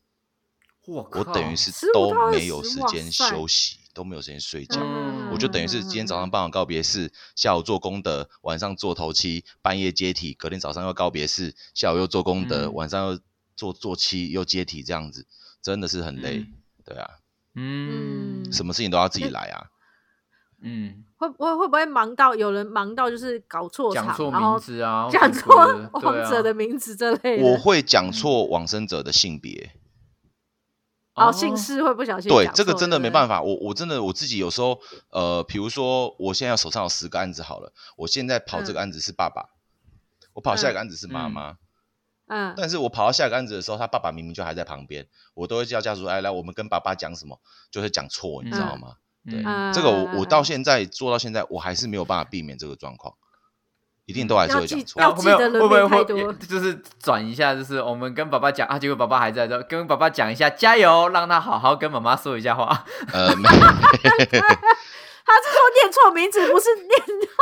[0.85, 4.81] 我靠我等于是都没有时间休息，都没有时间睡觉。
[4.81, 5.31] 嗯。
[5.31, 12.73] 我就等于是今天早上办完告别式，下午做功德，晚上做头七，半夜接体，隔天早上又告别式，下午又做功德，嗯。
[12.73, 13.19] 晚上又
[13.55, 15.25] 做做七又接体，这样子
[15.61, 16.39] 真的是很累。
[16.39, 16.53] 嗯。
[16.83, 17.09] 对啊，
[17.53, 18.43] 嗯。
[18.43, 19.71] 嗯什么事情都要自己来啊。
[20.65, 25.55] 嗯会不会会不会忙到有人忙到就是搞错场，讲错然后名字啊， 讲错
[25.93, 27.45] 王对啊者的名字之类的？
[27.45, 29.71] 我会讲错往生者的性别，
[31.13, 33.41] 哦，姓氏会不小心，对这个真的没办法。
[33.41, 34.79] 我我真的我自己有时候，
[35.11, 39.51] 呃，比如说我现在手上有十个案子好了，我现在跑这个案子是爸爸，
[40.33, 41.57] 我跑下一个案子是妈妈。
[42.27, 47.39] 嗯，但是我跑到下一个案子的时候，他爸爸明明就还在旁边，我都会叫家属哎来来，我们跟爸爸讲什么，
[47.71, 48.97] 就会讲错，你知道吗？
[49.29, 53.13] 对，嗯这个我我到现在做到现在，我还是没有办法避免这个状况，
[54.05, 55.01] 一定都还是会讲错。
[55.01, 62.85] 要后面记得人会不会会名太多就是转一下，就是我们跟爸爸讲啊，结果爸爸还在这，跟爸爸讲一下，加油，让他好好跟妈妈说一下话。
[63.11, 63.49] 呃，没
[65.27, 66.91] 他是说念错名字，不是念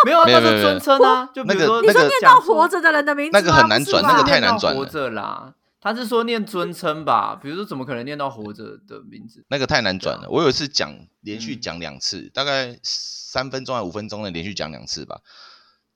[0.06, 5.54] 没有，那是没有尊称啊，就比如说那个那个你说念到活着的人的名字，那个很难转那个太难转了活着啦。
[5.84, 9.44] 他是说念尊称吧，比如说怎么可能念到活着的名字？
[9.50, 10.30] 那个太难转了。
[10.30, 11.60] 我有一次讲连续嗯。
[11.60, 15.20] 讲两次，大概三分钟还五分钟的连续讲两次吧，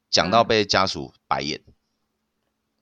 [0.09, 1.61] 讲到嗯被家属白眼。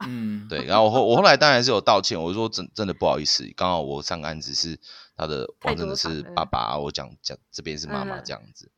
[0.06, 4.80] 嗯，对，然后我后我后来当然是有道歉，我说真真的不好意思，刚好我上个案子是
[5.16, 8.24] 他的我真的是爸爸，我讲讲这边是妈妈嗯。
[8.26, 8.72] 这样子，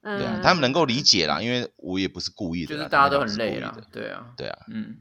[0.00, 4.96] 嗯对啊，他们能够理解啦，因为我也不是故意的，就是大家都很累啦我是故意的，对啊，对啊，嗯。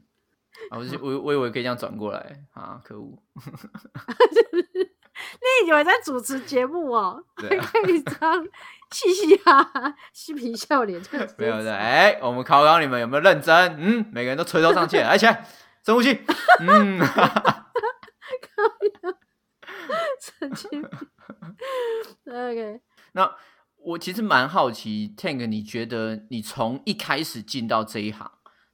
[0.69, 3.17] 啊，我就我我以为可以这样转过来啊，可恶！
[4.53, 8.47] 你以为在主持节目哦，对啊 可以这样
[8.91, 11.01] 嘻嘻哈哈、嬉皮笑脸，
[11.37, 13.75] 没有的，哎、我们考考你们有没有认真？
[13.79, 15.45] 嗯，每个人都垂头丧气，来起来，
[15.85, 16.19] 深呼吸。
[16.59, 16.99] 嗯，
[20.19, 20.89] 神经病。
[22.25, 22.81] OK，
[23.13, 23.35] 那
[23.77, 28.31] 我其实蛮好奇，Tank，你觉得你从一开始进到这一行，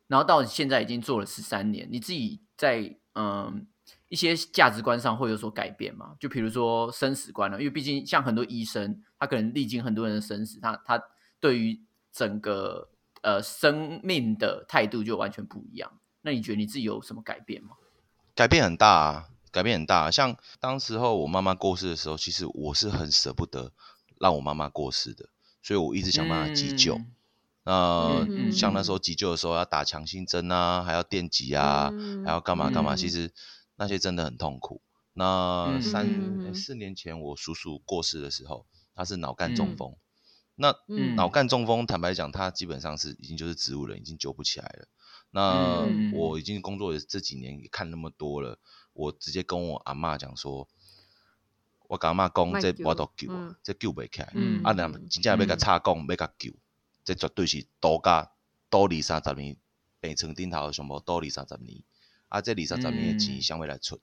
[0.10, 3.68] 然后到现在已经做了十三年，你自己在嗯
[4.08, 6.16] 一些价值观上会有所改变吗？
[6.20, 11.00] 就比如说生死观了，因为毕竟像很多医生，他可能历经很多人的生死，他他
[11.40, 11.80] 对于
[12.12, 12.90] 整个
[13.22, 15.92] 呃生命的态度就完全不一样。
[16.22, 17.76] 那你觉得你自己有什么改变吗？
[18.34, 20.12] 改变很大啊，改变很大啊。
[20.12, 23.72] 像当时候我妈妈过世的时候，其实我是很舍不得
[24.20, 25.30] 让我妈妈过世的，
[25.62, 26.96] 所以我一直想办法急救。
[26.96, 27.12] 嗯
[27.70, 32.98] 那、嗯像那时候急救的时候要打强心针啊，还要电击啊，嗯还要干嘛干嘛，嗯。
[32.98, 33.32] 其实
[33.76, 34.82] 那些真的很痛苦。
[35.14, 38.66] 那嗯三、四年前我叔叔过世的时候，
[38.96, 39.78] 他是脑干中嗯。
[39.78, 39.96] 风。
[40.56, 41.16] 那嗯。
[41.16, 44.88] 脑干中风，坦白讲，他基本上是已经就是植物人，已经救不起来了。
[45.30, 48.58] 那嗯我已经工作了这几年，也看那么多了，
[48.94, 50.68] 我直接跟我阿嬷讲说，
[51.88, 53.30] 我阿妈讲这我都救
[53.62, 54.32] 这救袂起来。
[54.34, 54.64] 嗯。
[54.64, 56.52] 啊，若真正要甲插讲，要甲救，
[57.10, 58.32] 这绝对是多加
[58.70, 59.58] 多二三十年，
[60.00, 61.82] 病床顶头上无多二三十年。
[62.28, 64.00] 啊，这二三十年的钱嗯谁要来出？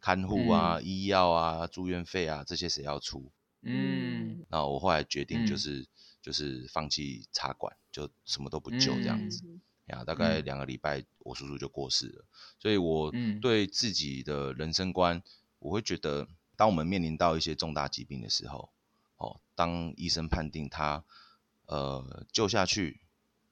[0.00, 3.30] 看护啊、医药啊、住院费啊，这些谁要出？
[3.60, 5.88] 嗯那我后来决定就嗯是、
[6.22, 9.42] 就是放弃插管，就什么都不救这样子。
[9.44, 12.24] 嗯呀，大概嗯两个礼拜，我叔叔就过世了。
[12.58, 15.22] 所以我嗯对自己的人生观，
[15.58, 18.70] 我会觉得，当我们面临到一些重大疾病的时候，
[19.18, 21.04] 哦，当医生判定他
[21.68, 23.00] 呃救下去，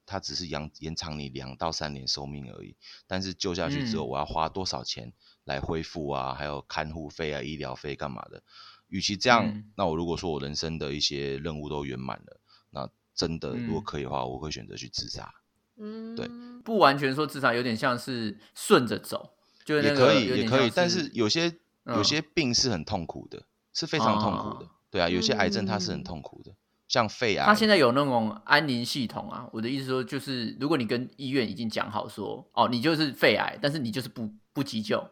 [0.05, 2.77] 它只是延延长你两到三年寿命而已。
[3.07, 5.13] 但是救下去之后，嗯我要花多少钱
[5.45, 6.35] 来恢复啊？
[6.35, 8.43] 还有看护费啊、医疗费干嘛的？
[8.89, 12.41] 与其这样，嗯那我如果说我人生的一些任务都圆满了，
[12.71, 15.35] 那真的如果嗯可以的话，我会选择去自杀。
[15.77, 16.29] 嗯，对
[16.65, 21.47] 不完全说自杀，有点像是顺着走，就是那也可以，也可以，但是有些、
[21.85, 23.45] 有嗯些病是很痛苦的，
[23.75, 24.67] 是非常痛苦的。
[24.67, 26.55] 哦对啊，有些癌症它是很嗯痛苦的，
[26.89, 27.45] 像肺癌。
[27.45, 29.49] 他现在有那种安宁系统啊。
[29.53, 35.03] 我的意思说，就是如果你跟医院已经讲好说，哦，你就是肺癌，但是你就是不不急救，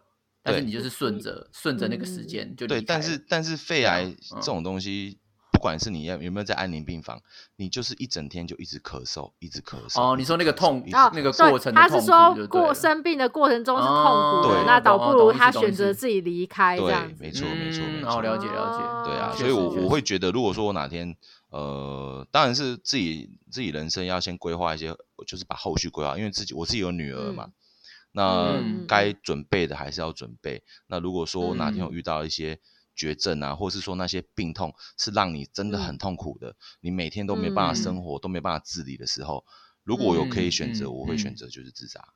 [0.42, 5.23] 但是你就是顺着顺着那个时间就对，但是但是肺癌嗯这种东西，不
[5.64, 7.22] 管是你要有没有在安宁病房，
[7.56, 10.12] 你就是一整天就一直咳嗽，一直咳嗽。
[10.12, 17.16] 哦，你说那个痛一直啊，那个过程他是说过生病的过程中是痛哦苦的，对那倒不如他选择自己离开这对。
[17.18, 18.22] 没错，没错，哦，错。
[18.22, 21.16] 了解了解，对啊，哦所以我我会觉得，如果说我哪天
[21.48, 24.94] 呃，当然是自己自己人生要先规划一些，
[25.26, 27.48] 就是把后续规划，因为自己我自己有女儿嘛，
[28.12, 30.62] 那嗯该准备的还是要准备。
[30.88, 32.58] 那如果说哪天有嗯遇到一些
[32.94, 39.44] 绝症啊，或是说那些病痛是让你真的很痛苦的，你每天都没办法嗯生活，都没办法自理的时候，
[39.82, 42.08] 如果我有可以选择，嗯我会选嗯择就是自杀。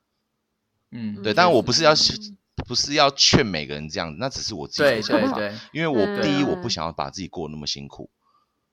[0.91, 5.37] 嗯，对，但我不是要嗯不是要劝每个人这样子，那只是我自己的想法。
[5.37, 8.11] 对对，因为我第一我嗯不想要把自己过得那么辛苦，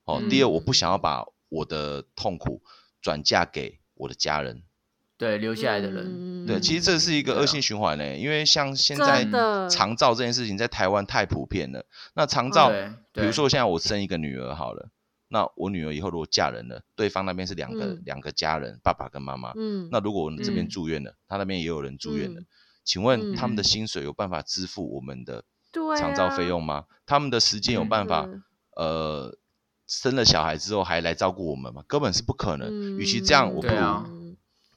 [0.04, 2.62] 哦，嗯第二我不想要把我的痛苦
[3.02, 4.64] 转嫁给我的家人。
[5.18, 9.26] 对留下来的人，对，嗯其实这是一个恶性循环呢，因为像现在
[9.70, 11.86] 长照这件事情在台湾太普遍了。
[12.14, 14.90] 那长照，比如对说现在我生一个女儿好了，
[15.30, 19.54] 那我女儿以后如果嫁人了，对方那边是两个嗯两个家人，爸爸跟妈妈。
[19.56, 22.46] 嗯，那如果我们这边嗯住院了，他那边也有人住院了嗯，
[22.84, 26.86] 请问他们的嗯薪水有办法支付我们的对长照费啊用吗？
[27.06, 28.34] 他们的时间有嗯办法对
[28.76, 29.38] 呃
[29.88, 31.84] 生了小孩之后还来照顾我们吗？
[31.88, 32.68] 根本是不可能。
[32.70, 34.06] 嗯与其这样，我不如对啊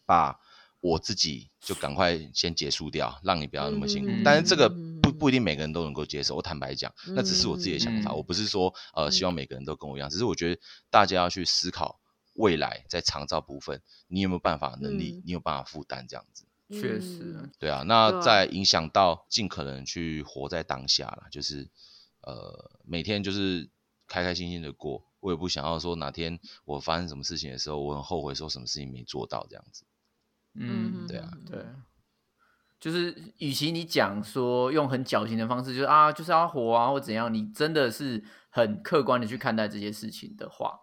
[0.09, 0.41] 把
[0.81, 4.11] 我自己就赶快先结束掉，让你不要那么辛苦。
[4.11, 6.35] 嗯但是这个嗯不不一定每个人都能够接受。
[6.35, 12.01] 我坦白讲，那只是我自己的想法，嗯我不是说呃嗯希望每个人都跟我一样，只是我觉得大家要去思考
[12.35, 16.47] 未来在长照部分，你有没有办法能力，嗯你有办法负担这样子。
[16.71, 21.69] 确实嗯对啊，那对啊再影响到尽可能去活在当下啦，就是
[22.23, 23.69] 呃每天就是
[24.07, 25.05] 开开心心的过。
[25.21, 29.85] 我也不想要说哪天我发生什么事情的时候，我很后悔说什么事情没做到这样子。
[30.59, 31.65] 嗯，对啊，对，
[32.81, 40.79] 就是与其你讲说用很矫情的方式，就是啊就是要火啊或怎样，你真的是很客观的去看待这些事情的话，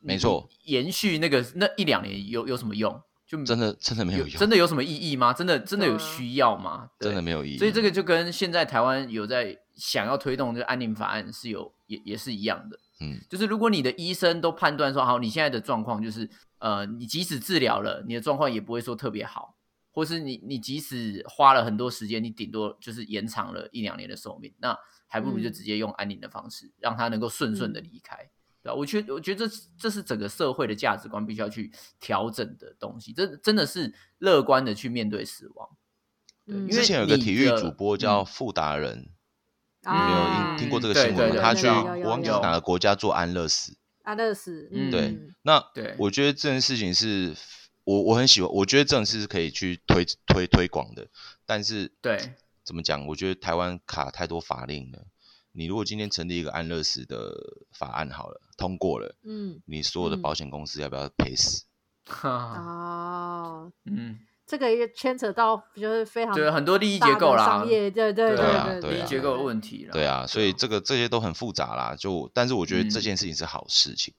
[0.00, 3.00] 没错，延续那个那一两年有有什么用？
[3.26, 5.32] 就真的真的没有用，真的有什么意义吗？
[5.32, 6.88] 真的真的有需要吗？
[7.00, 7.58] 对真的没有意义。
[7.58, 16.28] 所以这个就跟现在台湾有在想要推动这个安宁法案是有也也是一样的，嗯，就是如果你的医生都判断说好，你现在的状况就是
[16.58, 19.56] 呃，你即使治疗了，你的状况也不会说特别好，
[19.90, 24.76] 或是你你即使花了很多时间，你顶多就是延长了一两年的寿命，那
[25.06, 28.30] 还不如就嗯直接用安宁的方式，让他能够顺顺的离开。
[28.62, 28.74] 对吧？
[28.74, 31.70] 我觉得，我觉得这这是整个社会的价值观必须要去
[32.00, 35.68] 调整的东西，这真的是乐观的去面对死亡。
[36.44, 39.10] 对，嗯因为之前有个体育主播叫嗯傅达人，
[39.86, 41.42] 有嗯听听过这个新闻吗？
[41.42, 43.76] 他去我忘记有哪个国家做安乐死。
[44.02, 47.34] 安乐死，嗯对嗯，那对我觉得这件事情是
[47.84, 51.08] 我我很喜欢，我觉得这种事是可以去推推推广的。
[51.44, 52.34] 但是对
[52.64, 53.06] 怎么讲？
[53.06, 55.06] 我觉得台湾卡太多法令了。
[55.52, 57.34] 你如果今天成立一个安乐死的
[57.72, 61.64] 法案好了，通过了，嗯，你所有的嗯保险公司要不要赔死？
[62.04, 71.96] 哈，哦，嗯，这个也牵扯到就是非常对，很多利益结构啦，商业，对对对啊对利益结构的问题啦，对啊，所以这个这些都很复杂啦。
[71.96, 74.14] 就但是我觉得这嗯件事情是好事情。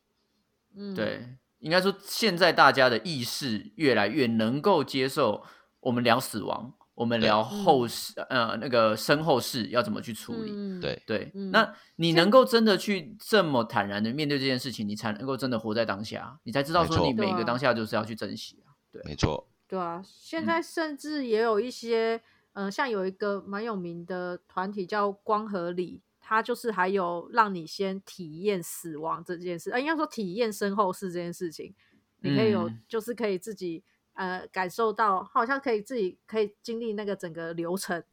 [0.76, 1.26] 嗯，对，
[1.60, 5.44] 应该说现在大家的意识越来越能够接受
[5.80, 10.52] 我们聊死亡，我们聊后事，呃，那个身后事要怎么去处理。
[10.54, 18.76] 嗯，对，对，嗯那你能够真的去这么坦然的面对这件事情，你才能够真的活在当下，你才知道说你每个当下就是要去珍惜啊。
[18.92, 19.48] 对，没错。
[19.68, 20.48] 对啊，现嗯。
[20.48, 22.22] 在甚至也有一些，
[22.54, 31.74] 嗯、像有一个蛮有名的团体叫光合理，它就是还有让你先体验死亡这件事，呃，应该说体验身后事这件事情，
[32.22, 33.84] 你可以有，就是可以自己
[34.14, 38.04] 呃感受到，好像可以自己可以经历那个整个流程，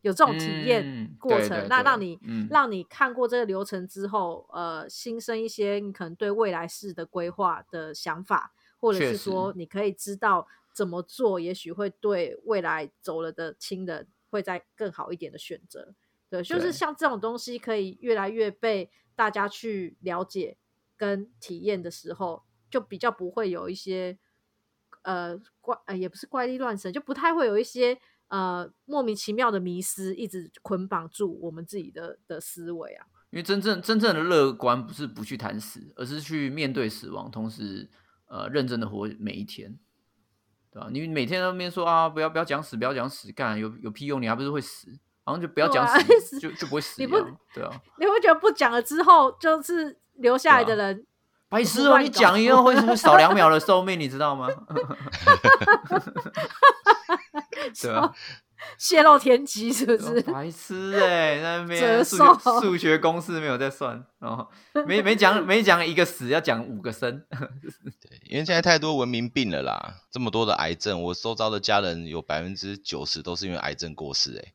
[0.00, 2.18] 有这种体验过程，那让你
[2.50, 15.94] 让你看过这个流程之后，呃，新生一些你可能对未来式的规划的想法，或者是说你可以知道怎么做，也许会对未来走了的亲人会在更好一点的选择。
[16.28, 20.58] 对，就是像这种东西可以越来越被大家去了解
[20.96, 24.18] 跟体验的时候，就比较不会有一些
[25.02, 27.96] 呃怪呃也不是怪力乱神，就不太会有一些
[28.28, 33.06] 呃莫名其妙的迷失，一直捆绑住我们自己的的思维啊。
[33.30, 37.88] 因为真正真正的乐观不是不去谈死，而是去面对死亡，同时
[38.26, 39.78] 呃认真的活每一天，
[40.74, 40.88] 对吧？
[40.90, 44.20] 你每天那边说啊，不要不要讲死，不要讲死，干有有屁用？
[44.20, 44.88] 你还不是会死？
[45.24, 46.96] 好像就不要讲死， 就就不会死。
[47.00, 47.16] 你不
[47.54, 47.70] 对啊？
[48.00, 51.06] 你会觉得不讲了之后，就是留下来的人
[51.48, 51.98] 白痴哦！
[51.98, 54.48] 你讲一个会会少两秒的寿命，你知道吗？
[57.80, 58.12] 对啊，
[58.78, 60.20] 泄露天机是不是？
[60.22, 62.16] 白痴哎，那边 数
[62.60, 64.48] 数学公式没有在算，然后
[64.86, 67.22] 没没讲没讲一个死，要讲五个生。
[67.30, 74.52] 对，因为现在太多文明病了啦，这么多的癌症，我收遭的家人有百分之九十都是因为癌症过世哎。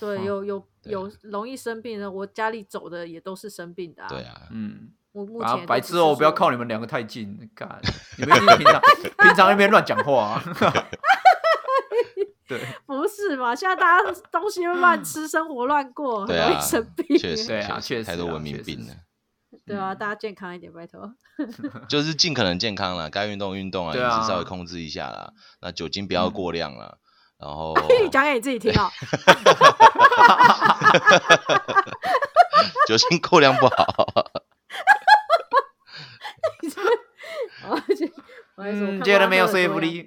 [0.00, 4.04] 对，有有有容易生病的，我家里走的也都是生病的。
[4.08, 7.80] 对啊，嗯，我目前白痴哦，不要靠你们两个太近，干，
[8.16, 8.80] 你们平常
[9.18, 10.40] 平常那边乱讲话。
[12.48, 13.54] 对， 不是嘛？
[13.54, 17.18] 现在大家东西乱吃，生活乱过，容易生病。
[17.18, 18.94] 确实，对啊，确实太多文明病了。
[19.66, 21.12] 对啊，大家健康一点，拜托。
[21.88, 25.32] 就是尽可能健康了，该运动运动啊，饮食稍微控制一下啦。
[25.60, 26.98] 那酒精不要过量了。
[27.38, 27.72] 然后
[28.02, 28.90] 你讲给你自己听哦，
[32.88, 34.06] 酒精过量不好。
[38.58, 40.06] 嗯，觉得没有说服力。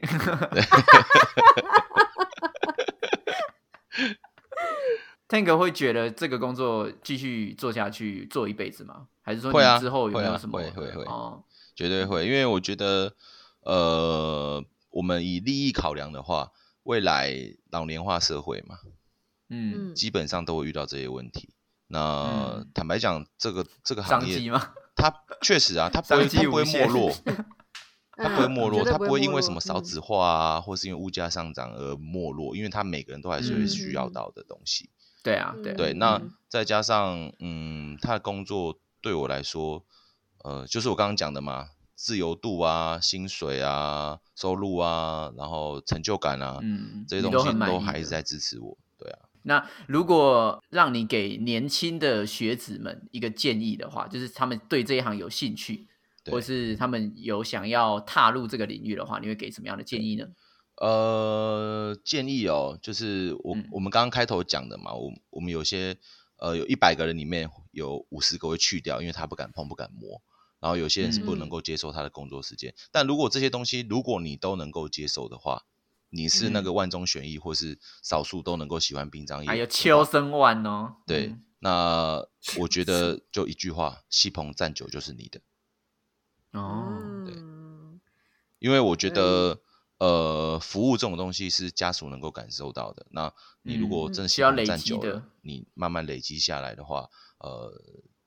[5.28, 9.08] Tank 会觉得这个工作继续做下去做一辈子吗？
[9.22, 10.60] 还是说你之后有没有什么？
[10.60, 11.44] 会会会哦，
[11.76, 13.16] 绝对会，因为我觉得，
[13.62, 16.52] 呃，我们以利益考量的话。
[16.84, 17.32] 未来
[17.70, 18.80] 老年化社会嘛，
[19.50, 21.54] 嗯，基本上都会遇到这些问题。
[21.86, 24.40] 那坦白讲，这个这个行业，
[24.96, 25.14] 它
[25.44, 27.12] 确实啊，它不会它不会没落，
[28.22, 34.90] 它不会没落，它不会因为什么少子化啊，或是因为物价上涨而没落，因为它每个人都还是会需要到的东西。
[35.24, 35.94] 对啊，对对。
[35.94, 39.84] 那再加上，嗯，他的工作对我来说，
[40.44, 41.70] 呃，就是我刚刚讲的嘛。
[41.94, 49.20] 自由度啊，薪水啊，收入啊，然后成就感啊，嗯，这些东西都还是在支持我，对啊。
[49.44, 55.88] 那如果让你给年轻的学子们一个建议的话，就是他们对这一行有兴趣，
[56.26, 60.26] 或是他们有想要踏入这个领域的话，你会给什么样的建议呢？
[60.76, 65.98] 呃，建议哦，就是我我们刚刚开头讲的嘛，我我们有些
[66.38, 70.22] 呃，有一百个人里面有五十个会去掉，因为他不敢碰，不敢摸。
[70.60, 75.66] 然后有些人是不能够接受他的工作时间，但如果这些东西如果你都能够接受的话，
[76.12, 80.98] 你是那个万中选一，或是少数都能够喜欢殡葬业，还有秋生万哦。
[81.08, 82.24] 对，那
[82.60, 85.42] 我觉得就一句话，西鹏站久就是你的。
[86.54, 87.36] 哦，对，
[88.60, 89.60] 因为我觉得
[89.98, 93.06] 呃，服务这种东西是家属能够感受到的。
[93.12, 97.10] 那你如果真的需要累积的，你慢慢累积下来的话，
[97.40, 97.74] 呃。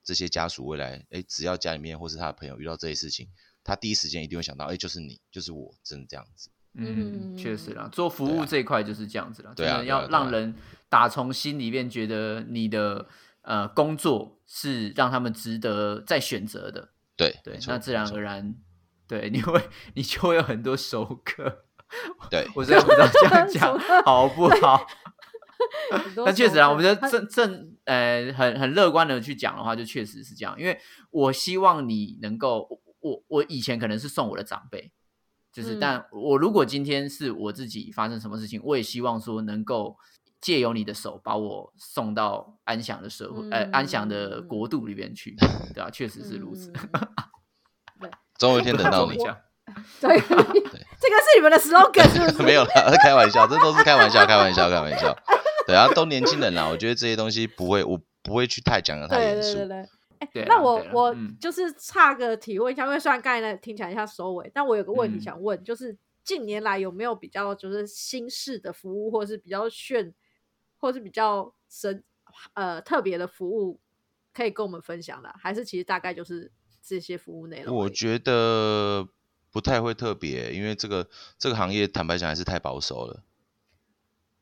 [0.06, 3.26] 这些家属未来，哎，只要家里面或是他的朋友遇到这些事情，
[3.64, 6.50] 他第一时间一定会想到，哎，就是你，就是我，真的这样子。
[6.74, 10.54] 嗯，确实啦，做服务这一块就是这样子了，对啊，要让人
[10.90, 13.08] 打从心里面觉得你的
[13.40, 16.90] 呃工作是让他们值得再选择的。
[17.16, 18.54] 对对，那自然而然，
[19.06, 19.60] 对，你会
[19.94, 21.64] 你就会有很多熟客。
[22.30, 24.86] 对， 我真的不知道这样讲 好不好。
[26.16, 30.58] 那确实啊，我觉得正正呃很很乐观的去讲的话，就确实是这样。
[30.58, 30.78] 因为
[31.10, 32.68] 我希望你能够，
[33.00, 34.92] 我我以前可能是送我的长辈，
[35.52, 39.96] 就是但我如果今天是我自己发生什么事情，我也希望说能够
[40.44, 45.34] 借由你的手把我送到安详的社会，呃安详的国度里边去，
[45.72, 46.70] 对啊，确实是如此。
[47.98, 49.16] 对，总有一天等到你。
[50.02, 52.42] 对，这个是你们的 slogan 是不是？
[52.42, 55.16] 没有啦，开玩笑，这都是开玩笑，开玩笑，开玩笑。
[55.66, 59.54] 对啊，都年轻人啦，我觉得这些东西不会，我不会去太讲的太严肃。
[59.54, 59.88] 对对对
[60.34, 70.12] 对，哎，那我我就是差个提问一下，因为虽然刚才那听起来像收尾，但我有个问题想问，就是近年来有没有比较就是新式的服务，或者是比较炫，
[70.84, 72.04] 或是比较神
[72.52, 73.80] 呃特别的服务
[74.34, 75.34] 可以跟我们分享的？
[75.38, 76.52] 还是其实大概就是
[76.82, 77.74] 这些服务内容？
[77.74, 79.08] 我觉得
[79.50, 81.08] 不太会特别，因为这个
[81.38, 83.22] 这个行业坦白讲还是太保守了，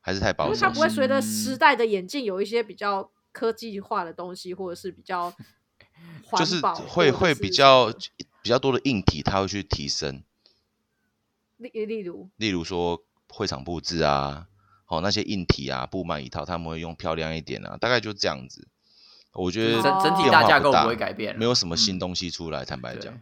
[0.01, 0.59] 还是太保守。
[0.59, 5.33] 它不会随着时代的演进有一些比较科技化的东西，或者是比较
[6.37, 6.59] 就是
[6.89, 7.89] 会会比较
[8.41, 10.21] 比较多的硬体，它会去提升。
[11.55, 14.49] 例例如，例如说会场布置啊。
[14.97, 18.67] 哦，那些硬体啊，布满一套，他们会用漂亮一点啊，大概就这样子。
[19.33, 22.63] 我觉得整整体大架构不会改变，没有什么新东西出来。
[22.63, 23.19] 坦白讲，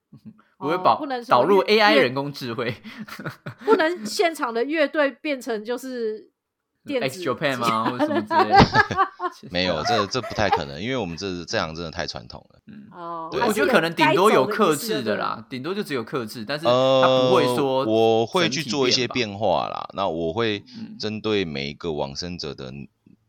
[0.56, 2.74] 不会导导入 AI 人工智慧，
[3.66, 6.29] 不能现场的乐队变成就是。
[6.98, 7.90] X Japan 吗？
[7.90, 9.08] 或者什么之类的？
[9.50, 12.60] 没有，这这不太可能，因为我们这这样真的太传统了。
[12.66, 16.70] 嗯，哦，我觉得可能顶多有克制的啦，顶多就只有克制，但是他
[17.28, 17.84] 不会说。
[17.84, 19.88] 我会去做一些变化啦。
[19.94, 20.64] 那我会
[20.98, 22.72] 针对每一个往生者的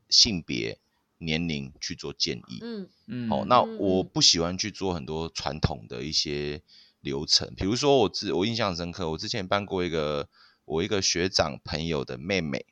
[0.09, 0.79] 性别、
[1.19, 2.59] 年龄去做建议。
[2.63, 3.29] 嗯嗯。
[3.29, 6.61] 好，那我不喜欢去做很多传统的一些
[7.01, 10.27] 流程，比如说我之我印象深刻，我之前办过一个
[10.65, 12.65] 我一个学长朋友的妹妹。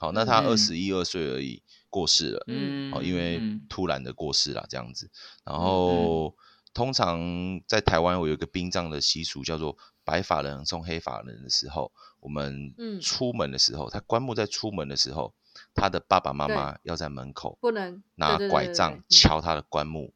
[0.00, 2.42] 好，那他二十一二岁而已，过世了。
[2.46, 5.10] 嗯，好，因为突然的过世了这样子。
[5.44, 6.34] 然后，
[6.72, 15.34] 通常在台湾，我有一个殡葬的习俗，叫做白发人送黑发人的时候，我们出门的时候，他棺木在出门的时候，
[15.74, 20.14] 他的爸爸妈妈要在门口不能拿拐杖敲他的棺木，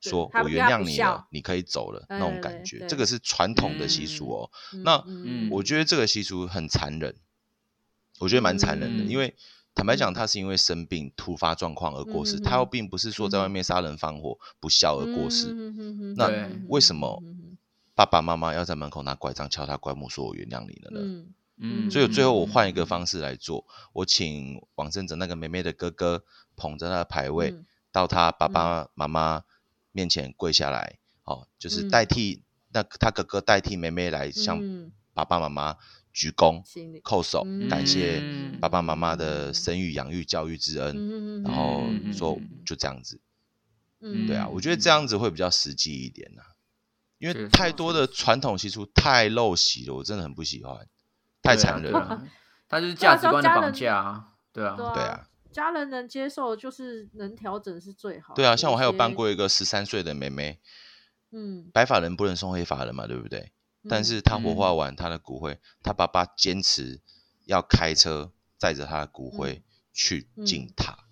[0.00, 2.86] 说我原谅你了，你可以走了那种感觉。
[2.88, 4.50] 这个是传统的习俗哦。
[4.82, 5.04] 那
[5.50, 7.14] 我觉得这个习俗很残忍。
[8.18, 9.34] 我觉得蛮残忍的，因为
[9.74, 15.52] 坦白讲，他是因为生病突发状况而过世，他又并不是说在外面杀人放火不孝而过世。
[16.16, 17.22] 那为什么
[17.94, 21.26] 爸爸妈妈要在门口拿拐杖敲他棺木，说我原谅你了呢？
[21.58, 26.24] 嗯，所以最后我换一个方式来做，我请往生者那个妹妹的哥哥
[26.56, 27.54] 捧着他的牌位
[27.92, 29.42] 到他爸爸妈妈
[29.92, 34.58] 面前跪下来，哦，就是代替那他哥哥代替妹妹来向
[35.12, 35.76] 爸爸妈妈。
[36.16, 36.64] 鞠躬、
[37.02, 38.22] 叩首，感谢
[38.58, 43.20] 爸爸妈妈的生育、养育、教育之恩，然后说就这样子。
[44.26, 46.42] 对啊，我觉得这样子会比较实际一点呐，
[47.18, 50.88] 因为太多的传统习俗太陋习了，我真的很不喜欢，
[51.42, 52.22] 太残忍了。
[52.66, 55.28] 他就是 价值观的绑架，对啊，对啊。
[55.52, 58.32] 家人能接受，就是能调整是最好。
[58.34, 60.60] 对啊，像我还有办过一个十三岁的妹妹，
[61.30, 63.52] 嗯，白发人不能送黑发人嘛，对不对？
[63.88, 67.00] 但是他火化完他的骨灰，他爸爸坚持
[67.44, 71.06] 要开车载着他的骨灰去进塔。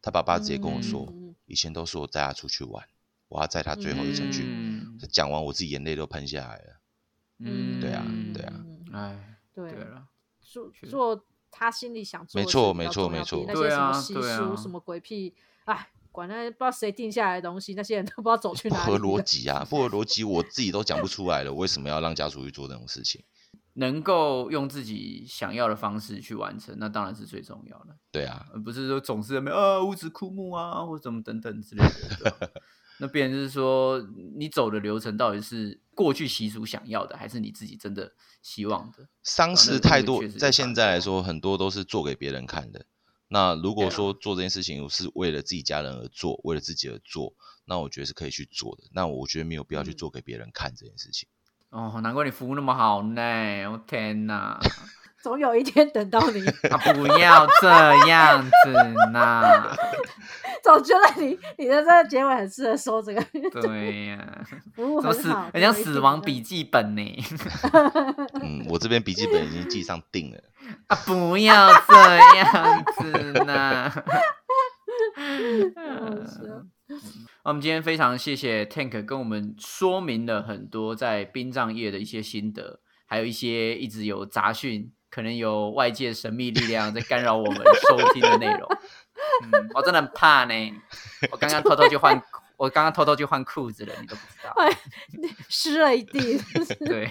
[0.00, 1.12] 他爸爸直接跟我说
[1.46, 2.86] ：“以前都是我带他出去玩，
[3.28, 4.44] 我要载他最后一程去。”
[5.10, 6.80] 讲完我自己眼泪都喷下来了。
[7.38, 10.08] 嗯，对啊，对啊，哎，对了，
[10.40, 15.34] 做做他心里想做，没错，没错，没错，那些什么习俗、什么鬼屁，
[15.64, 15.88] 哎。
[16.12, 18.84] 管那不知道谁定下来的东西，那些人都不知道走去哪里。
[18.84, 19.66] 不合逻辑啊！
[19.68, 21.52] 不合逻辑，我自己都讲不出来了。
[21.52, 23.24] 为什么要让家属去做这种事情？
[23.74, 27.96] 能够用自己想要的方式去完成，那当然是最重要的。
[28.10, 31.82] 对啊，而不是说总是没有啊，屋子枯木啊，或者什么等等之类
[32.20, 32.50] 的。
[33.00, 33.98] 那变就是说，
[34.36, 38.12] 你走的流程到底是过去习俗想要的，还是你自己真的
[38.42, 39.08] 希望的？
[39.22, 42.84] 丧事太多，在现在来说，很多都是做给别人看的。
[43.32, 47.32] 那如果说做这件事情是为了自己家人而做，为了自己而做，
[47.64, 48.82] 那我觉得是可以去做的。
[48.92, 51.26] 那我觉得没有必要去做给别人看这件事情。
[51.70, 53.22] 哦，难怪你服务那么好呢！
[53.72, 54.60] 我天哪，
[55.22, 56.46] 总有一天等到你。
[56.68, 58.50] 啊，不要这样子
[59.12, 59.74] 呐！
[60.62, 63.24] 总觉得你你的这个结尾很适合说这个。
[63.62, 67.02] 对呀，服务很好，很像死亡笔记本呢。
[68.44, 70.38] 嗯，我这边笔记本已经记上定了。
[70.88, 70.96] 啊！
[71.06, 71.94] 不要这
[72.36, 73.04] 样子
[73.44, 73.90] 呢。
[77.42, 87.56] 我们今天非常谢谢 Tank 跟我们说明了很多在殡葬业的一些心得，还有一些一直有杂讯，可能有外界神秘力量在干扰我们
[87.88, 88.60] 收听的内容。
[89.52, 90.54] 嗯，我真的很怕呢。
[91.30, 92.22] 我刚刚偷偷去换，
[92.56, 94.54] 我刚刚偷偷去换裤子了，你都不知道，
[95.48, 96.38] 湿了一地。
[96.84, 97.10] 对。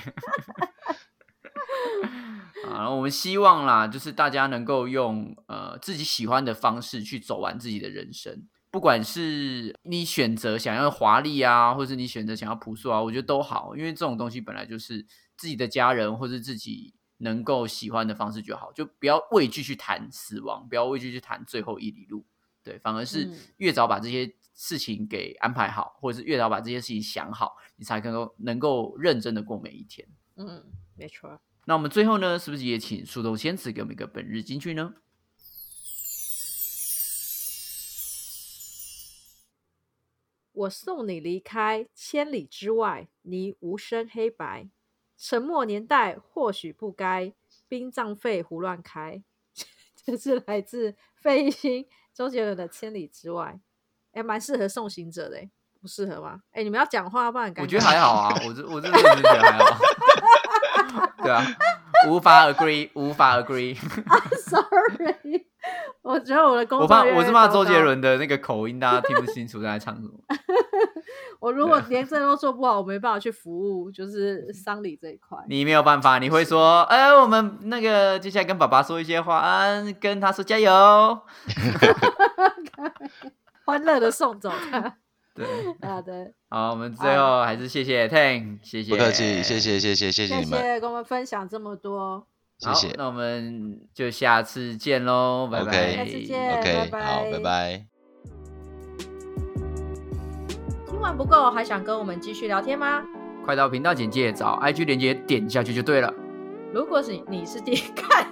[2.70, 15.06] 啊，我们希望啦，就是大家能够用呃自己喜欢的方式去走完自己的人生，不管是你选择想要华丽啊，或是你选择想要朴素啊，我觉得都好，因为这种东西本来就是
[15.36, 22.26] 自己的家人或是自己能够喜欢的方式就好，就不要畏惧去谈死亡，不要畏惧去谈最后一里路，
[22.64, 30.08] 对，反而是越早把这些事情给安排好，或者是越早把这些事情想好，你才能够能够认真的过每一天。
[30.36, 30.64] 嗯，
[30.96, 31.40] 没错。
[31.66, 34.96] 那我们最后呢，是不是也请树洞仙子给我们一个本日金句呢？
[40.54, 44.70] 我送你离开千里之外，你无声黑白。
[45.18, 47.34] 沉默年代或许不该，
[47.68, 49.24] 殡葬费胡乱开。
[50.04, 53.60] 这是来自费玉清、周杰伦的《千里之外》，
[54.20, 55.48] 哎，蛮适合送行者的，
[55.80, 56.42] 不适合吗？
[56.52, 59.80] 哎，你们要讲话，不然我觉得还好啊，我这我这个觉得还好。
[61.24, 61.46] 对啊，
[62.10, 63.76] 无法 agree，无法 agree。
[64.46, 65.46] Sorry，
[66.02, 70.12] 我觉得我的工作我怕我是怕周杰伦的那个口音，大家听不清楚在唱什么。
[71.40, 75.40] 我如果连这都做不好，我没办法去服务，就是丧礼这一块。
[75.48, 79.66] 你没有办法，你会说，哎，我们那个接下来跟爸爸说一些话，
[80.00, 81.20] 跟他说加油，
[83.66, 84.98] 欢乐的送走他。
[85.46, 86.32] 对，好 的。
[86.50, 92.26] 好，我们最后还是谢谢 Tank，谢谢，不客气，谢谢，谢谢，谢谢你们，跟我们分享这么多，
[92.60, 92.94] 谢谢。
[92.98, 95.96] 那我们就下次见喽，拜拜。
[95.96, 97.86] 下次见，OK，好，拜拜。
[100.88, 103.04] 听完不够，还想跟我们继续聊天吗？
[103.44, 106.14] 快到频道简介找 IG 连接点下去就对了。
[106.74, 108.28] 如果是你是第一看，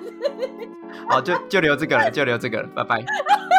[1.09, 3.03] 好，就就留这个了，就留这个了，拜拜。